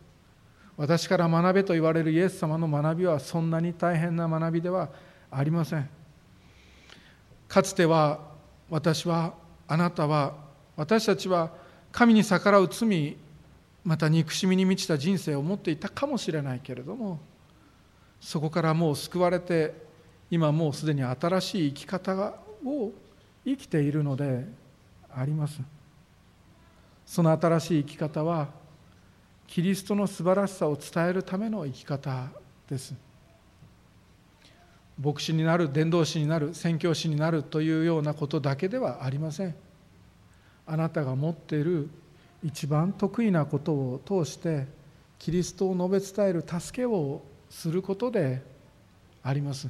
[0.76, 4.90] 私から学べと言われるイエス様の学びはそんなに大変な学びでは
[5.30, 5.88] ありません
[7.48, 8.20] かつては
[8.68, 9.32] 私は
[9.66, 10.34] あなたは
[10.76, 11.50] 私たちは
[11.90, 13.16] 神に逆らう罪
[13.84, 17.20] また憎しみに満ちた人生を持っていたかもしれないけれども
[18.20, 19.72] そこからもう救われて
[20.30, 22.34] 今もうすでに新しい生き方
[22.66, 22.92] を
[23.46, 24.44] 生きているので
[25.18, 25.60] あります。
[27.06, 28.48] その新しい生き方は
[29.46, 32.28] キリストの素晴らしさを伝えるための生き方
[32.68, 32.94] です。
[35.00, 39.54] 牧師になる伝道師になる宣教師になるというようなことだけではありません。
[40.66, 41.88] あなたが持っている
[42.42, 44.66] 一番得意なことを通して
[45.18, 48.42] キリストを述べ伝える助けをすることで
[49.22, 49.68] あります。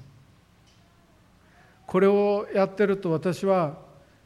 [1.86, 3.78] これをやってると私は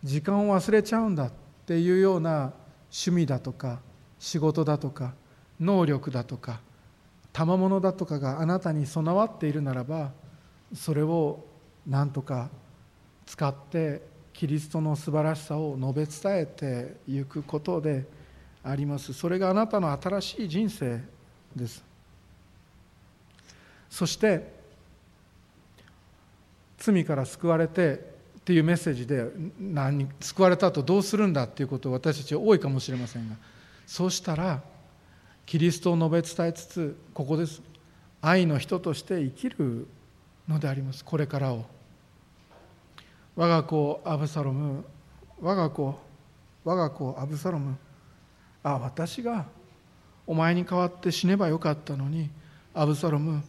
[0.02, 1.32] 時間を忘れちゃうんだっ
[1.66, 2.52] ていうような
[2.90, 3.80] 趣味だとか
[4.18, 5.14] 仕事だとか
[5.60, 6.60] 能力だとか
[7.32, 10.10] 賜物だとかがあなたに備わっているならば
[10.74, 11.44] それを
[11.86, 12.50] 何とか
[13.26, 15.92] 使ってキリストの素晴らしさを述
[16.22, 18.06] べ伝えていくことで
[18.64, 19.12] あります。
[19.12, 21.00] それがあなたの新しい人生
[21.54, 21.84] です。
[23.90, 24.52] そして
[26.78, 28.11] 罪から救われて
[28.42, 29.24] っていうメッセージで
[29.58, 33.36] 何救われた後どうするんだっていうことを私たちは多いかもしれませんが
[33.86, 34.60] そうしたら
[35.46, 37.62] キリストを述べ伝えつつここです。
[38.20, 39.86] 愛の人として生きる
[40.48, 41.04] のであります。
[41.04, 41.64] これからを。
[43.34, 44.84] 我が子アブサロム
[45.40, 45.98] 我が子
[46.64, 47.76] 我が子アブサロム。
[48.62, 49.46] あ私が
[50.26, 52.30] お前に代わって死ねばよかったのに
[52.74, 53.42] アブサロム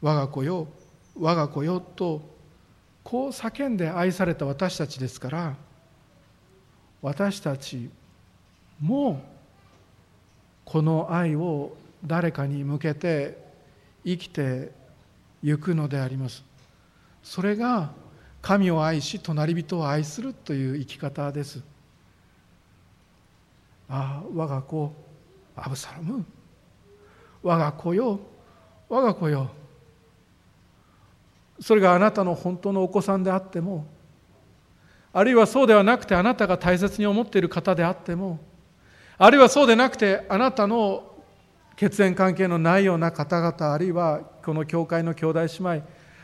[0.00, 0.68] 我が子よ
[1.18, 2.22] 我が子よと
[3.10, 5.56] こう叫んで愛された私たちですから
[7.02, 7.90] 私たち
[8.80, 9.20] も
[10.64, 13.36] この愛を誰かに向けて
[14.04, 14.70] 生きて
[15.42, 16.44] ゆくのであります。
[17.24, 17.90] それが
[18.40, 21.60] 神を愛し隣人を愛するという生き方です。
[23.88, 24.92] ああ我が子
[25.56, 26.24] アブサロム。
[27.42, 28.20] 我が子よ
[28.88, 29.50] 我が子よ。
[31.60, 33.86] それがあなたの本当のお子さんであっても
[35.12, 38.38] あるいはそうではなくてあなたが大切に思っている方であっても
[39.18, 41.04] あるいはそうでなくてあなたの
[41.76, 45.82] 血縁関係のないような方々あるいはこの教会の兄弟姉妹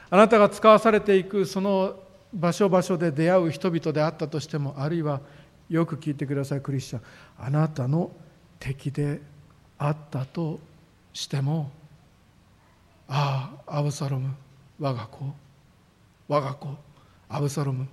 [0.08, 1.96] あなたが使わされていくその
[2.32, 5.20] 場所場所で出会う人々であったとしてもあるいは
[5.68, 7.02] よく聞いてくださいクリスチャン
[7.38, 8.10] あなたの
[8.58, 9.20] 敵で
[9.78, 10.60] あったと
[11.12, 11.70] しても
[13.08, 14.34] ああアブサロム
[14.78, 15.24] 我が子
[16.28, 16.68] 我が子
[17.28, 17.88] アブサロム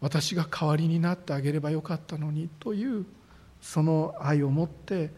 [0.00, 3.06] 私が代わりになってあげればよかったのにという
[3.60, 5.10] その愛を持って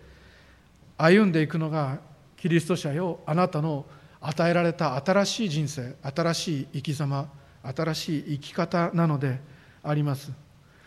[0.96, 1.98] 歩んでいくのが
[2.36, 3.84] キリスト者よあなたの
[4.20, 7.28] 与えられた新しい人生新しい生き様
[7.62, 9.40] 新しい生き方なので
[9.82, 10.32] あります。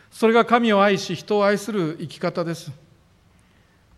[0.10, 2.72] それが神を愛し人を愛する生き方です。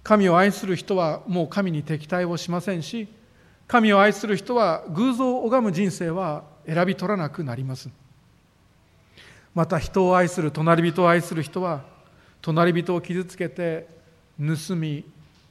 [0.03, 3.07] 神を愛する人はもう神に敵対をしませんし
[3.73, 7.89] 神を愛する人は偶像を拝む人生は選び取らなくなります。
[9.55, 11.81] また人を愛する隣人を愛する人は
[12.43, 13.87] 隣人を傷つけて
[14.37, 15.03] 盗み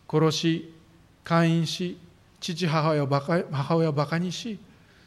[0.09, 0.73] 殺し
[1.25, 1.99] 姦淫し
[2.39, 4.61] 父母親をバカ母親をバカにし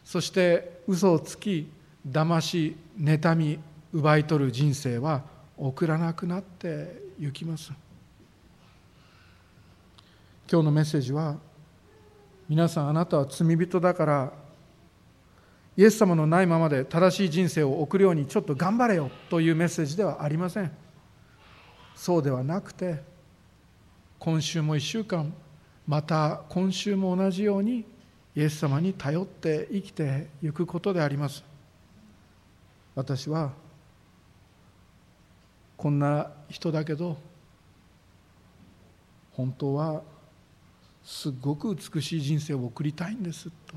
[0.03, 1.69] そして嘘をつき
[2.05, 3.59] 騙し妬み
[3.93, 5.23] 奪い取る人生は
[5.57, 7.71] 送らなくなってゆきます。
[10.51, 11.37] 今日のメッセージは
[12.47, 14.33] 皆さんあなたは罪人だから
[15.77, 20.71] イエス様のないままで正しい人生を送るようにちょっと頑張れよというメッセージではありません。
[21.95, 23.01] そうではなくて
[24.19, 25.33] 今週も1週間
[25.87, 27.85] また今週も同じように
[28.35, 31.43] イエス様に頼って生きていくことであります。
[32.95, 33.51] 私は
[35.75, 37.17] こんな人だけど
[39.33, 40.01] 本当は
[41.05, 43.75] すごく美しい人生を送りたいんですと。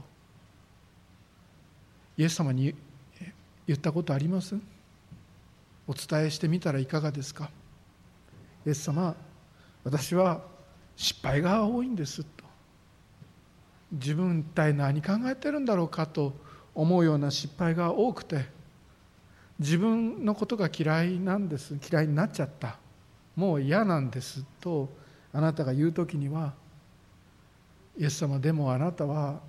[2.16, 2.74] イエス様に
[3.66, 4.57] 言ったことあります？
[5.87, 7.51] お伝えしてみたらいかがですか？
[8.66, 9.14] イエス様
[9.85, 10.41] 私は
[10.97, 12.45] 失敗が多いんですと。
[13.93, 16.35] 自分一体何考えてるんだろうかと
[16.74, 18.47] 思うような失敗が多くて
[19.59, 21.76] 自分のことが嫌いなんです。
[21.91, 22.79] 嫌いになっちゃった。
[23.37, 24.89] もう嫌なんですと
[25.33, 26.55] あなたが言う時には
[27.99, 29.40] イエス様でもあなたは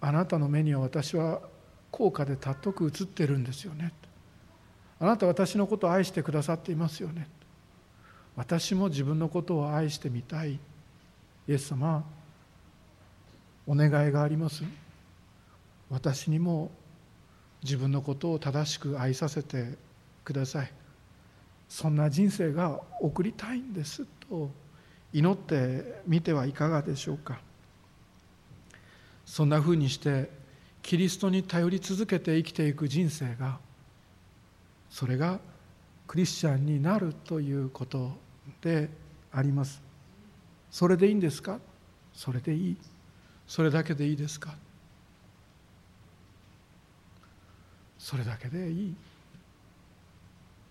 [0.00, 1.40] あなたの目には私は
[1.90, 3.92] 高価で尊く映ってるんですよね。
[4.98, 7.28] あなた私のことを愛してくださっていますよね。
[8.36, 10.52] 私も自分のことを愛してみたい。
[10.54, 10.58] イ
[11.48, 12.04] エス様
[13.66, 14.62] お願いがあります。
[15.90, 16.70] 私にも
[17.62, 19.76] 自分のことを正しく愛させて
[20.24, 20.72] ください。
[21.68, 24.50] そんな人生が送りたいんですと。
[25.12, 27.40] 祈ってみてはいかがでしょうか？
[29.26, 30.30] そんなふうにして
[30.82, 33.58] キリストに頼り続けて生きていく人生が
[34.90, 35.38] それが
[36.06, 38.12] クリスチャンになるということ
[38.60, 38.90] で
[39.32, 39.80] あります。
[40.70, 41.58] それでいいんですか？
[42.12, 42.76] それでいい。
[43.46, 44.54] それだけでいいですか？
[47.98, 48.94] それだけでいい。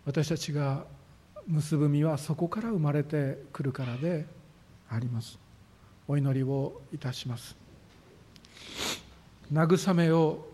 [0.06, 0.86] 私たちが
[1.48, 4.26] 結ぶ実はそこから生まれてくるからで
[4.90, 5.40] あります。
[6.08, 7.56] お祈りをいたします。
[9.52, 10.48] 慰めを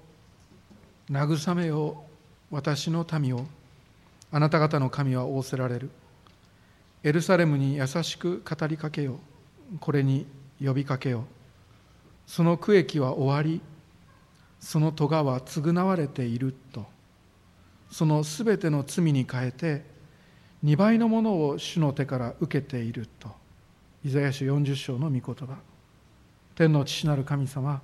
[1.10, 2.04] 慰めを
[2.52, 3.46] 私の民を
[4.32, 5.90] あなた方の神は仰せられる。
[7.04, 10.26] エルサレムに優しく語りかけようこれに
[10.64, 11.24] 呼びかけよう。
[12.26, 13.62] その区域は終わり
[14.60, 16.86] その咎は償われていると。
[17.90, 19.97] そのすべての罪に変えて
[20.64, 23.30] 2倍のものを主の手から受けていると。
[24.04, 25.58] イザヤ書40章の御言葉。
[26.56, 27.82] 天の父なる神様。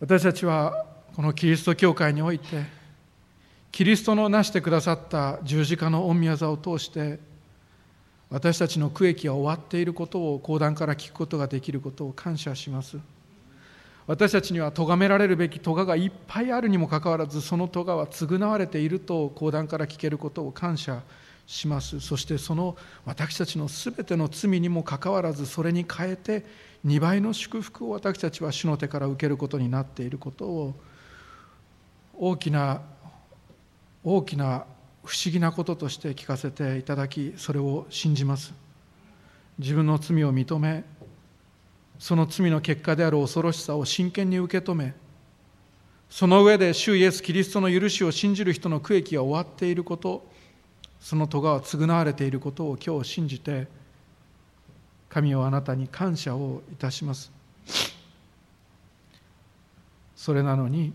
[0.00, 2.64] 私たちはこのキリスト教会において
[3.72, 7.18] キリストの成してくださった十字架の御宮座を通して
[8.30, 12.98] 私たちの区域が終わっていることを講談から聞くことができることを感謝します。
[14.08, 21.02] 私たちには咎められるべき咎がいっぱいあるにもかかわらずその咎は償われていると講談から聞けることを感謝
[21.46, 22.00] します。
[22.00, 26.46] そしてその私たちのすべての罪にもかかわらずそれに変えて
[26.86, 30.74] 2倍の祝福を私たちは主の手から受けることになっていることを
[32.14, 32.80] 大きな
[34.02, 34.64] 大きな
[35.04, 38.54] 不思議なこととして聞かせていただきそれを信じます。
[39.58, 40.84] 自分の罪を認め
[41.98, 44.94] その罪の結果である恐ろしさを真剣に受け止め
[46.08, 50.26] その上で主イエス・キリストの許しを信じる人の区域が終わっていること
[51.00, 53.68] その咎は償われていることを今日信じて
[55.08, 57.32] 神をあなたに感謝をいたします。
[60.16, 60.92] それなのに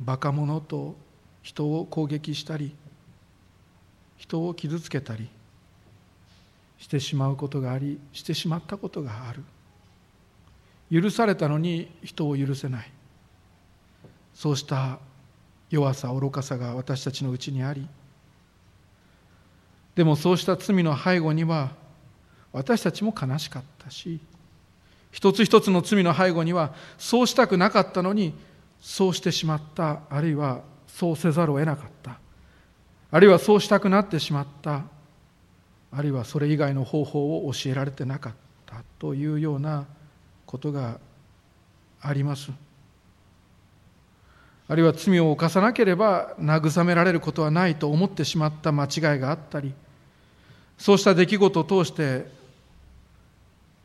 [0.00, 0.96] バカ者と
[1.42, 2.74] 人を攻撃したり
[4.16, 5.28] 人を傷つけたり
[6.78, 9.44] してしまうことがありしてしまったことがある。
[10.90, 12.90] 許されたのに人を許せない。
[14.34, 14.98] そうした
[15.70, 17.86] 弱さ愚かさが私たちのうちにあり。
[19.94, 21.70] でもそうした罪の背後には
[22.52, 24.20] 私たちも悲しかったし
[25.10, 28.32] 一つ一つの罪の背後にはそうしたくなかったのに
[28.80, 32.18] そうしてしまったあるいはそうせざるを得なかった。
[33.10, 34.84] あるいはそうしたくなってしまった。
[35.90, 38.34] あるいはそれ以外の方法を教えられてなかっ
[38.66, 39.86] たというような
[40.48, 40.98] ことが
[42.00, 42.50] あります。
[44.66, 49.72] あるいは罪を犯さなければ慰められることはないと思ってしまった間違いがあったり
[50.76, 52.26] そうした出来事を通して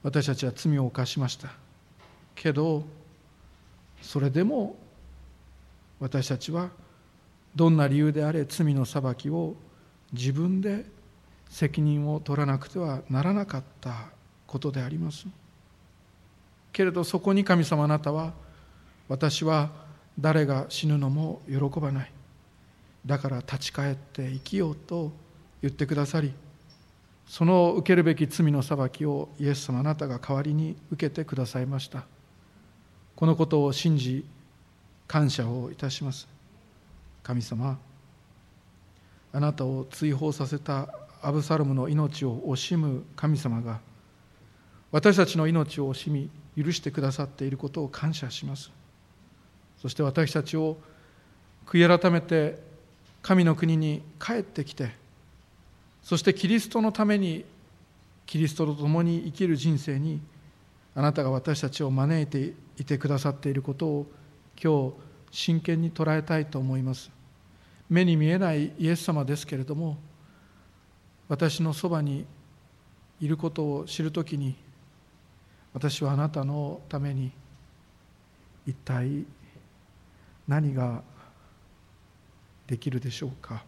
[0.03, 1.49] 私たちは罪を犯しました。
[2.36, 2.84] けど
[4.01, 4.76] それでも
[5.99, 6.70] 私たちは
[7.55, 9.55] どんな理由であれ罪の裁きを
[10.11, 10.86] 自分で
[11.49, 14.07] 責任を取らなくてはならなかった
[14.47, 15.28] ことであります。
[16.74, 18.34] けれどそこに神様あなたは
[19.08, 19.70] 私は
[20.20, 22.12] 誰が死ぬのも喜ばない。
[23.06, 25.12] だから立ち返って生きようと
[25.62, 26.34] 言ってくださり
[27.28, 32.06] その受けるべき罪の裁きをイエス様あなたが代わりに受けてくださいました。
[33.16, 34.26] このことを信じ
[35.08, 36.28] 感謝をいたします。
[37.22, 37.78] 神様
[39.32, 40.90] あなたを追放させた
[41.22, 43.80] アブサロムの命を惜しむ神様が
[44.92, 48.72] 私たちの命を惜しみ許してくださっていることを感謝します。
[49.82, 50.78] そして私たちを
[51.66, 52.58] 悔い改めて
[53.22, 54.91] 神の国に帰ってきて
[56.04, 57.45] そしてキリストのために
[58.26, 60.22] キリストと共に生きる人生に
[60.95, 64.08] あなたが私たちを招いていてくださっていることを
[64.62, 64.93] 今日
[65.32, 67.10] 真剣に捉えたいと思います。
[67.89, 69.97] 目に見えないイエス様ですけれども
[71.28, 72.26] 私のそばに
[73.20, 74.56] いることを知るときに
[75.74, 77.32] 私はあなたのために
[78.66, 79.26] 一体
[80.48, 81.02] 何が
[82.68, 83.64] できるでしょうか？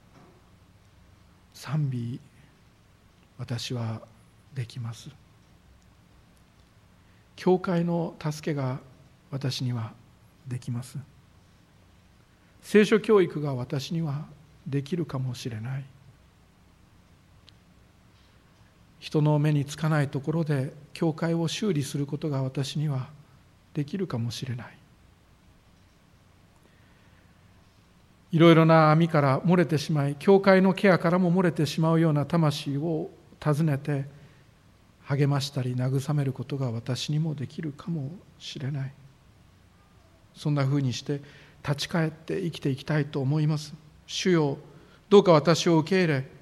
[1.54, 2.20] 賛美
[3.38, 4.02] 私は
[4.54, 5.10] できます。
[7.36, 8.80] 教会の助けが
[9.32, 9.94] 私には
[10.48, 10.98] できます。
[12.62, 14.26] 聖書教育が私には
[14.66, 15.86] できるかもしれない。
[19.06, 23.10] 人の目につかないところで教会を修理することが私には
[23.76, 24.78] できるかもしれない。
[28.32, 34.06] いろいろな網から漏れてしまい教会のケアからも漏れてしまうような魂を訪ねて
[35.04, 38.94] 励ましたり慰めることが私にもできるかもしれない。
[40.34, 41.22] そんなふうにして
[41.62, 43.76] 立ち返って生きていきたいと思います。
[44.08, 44.58] 主よ
[45.12, 46.35] どうか私を受け入れ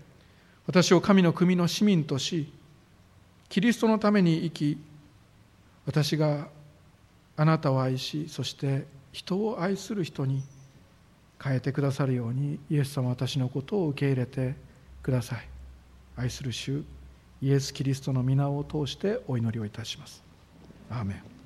[0.66, 2.52] 私を神の国の市民とし
[3.50, 4.78] キリストのために生き
[5.86, 6.48] 私が
[7.36, 10.44] あなたを愛しそして人を愛する人に
[11.44, 14.56] 変えてくださるようにイエス様私のことを受け入れて
[15.02, 15.48] ください。
[16.16, 16.84] 愛する主
[17.42, 20.24] イエス・キリストの皆を通してお祈りをいたします。
[20.90, 21.43] アーメン。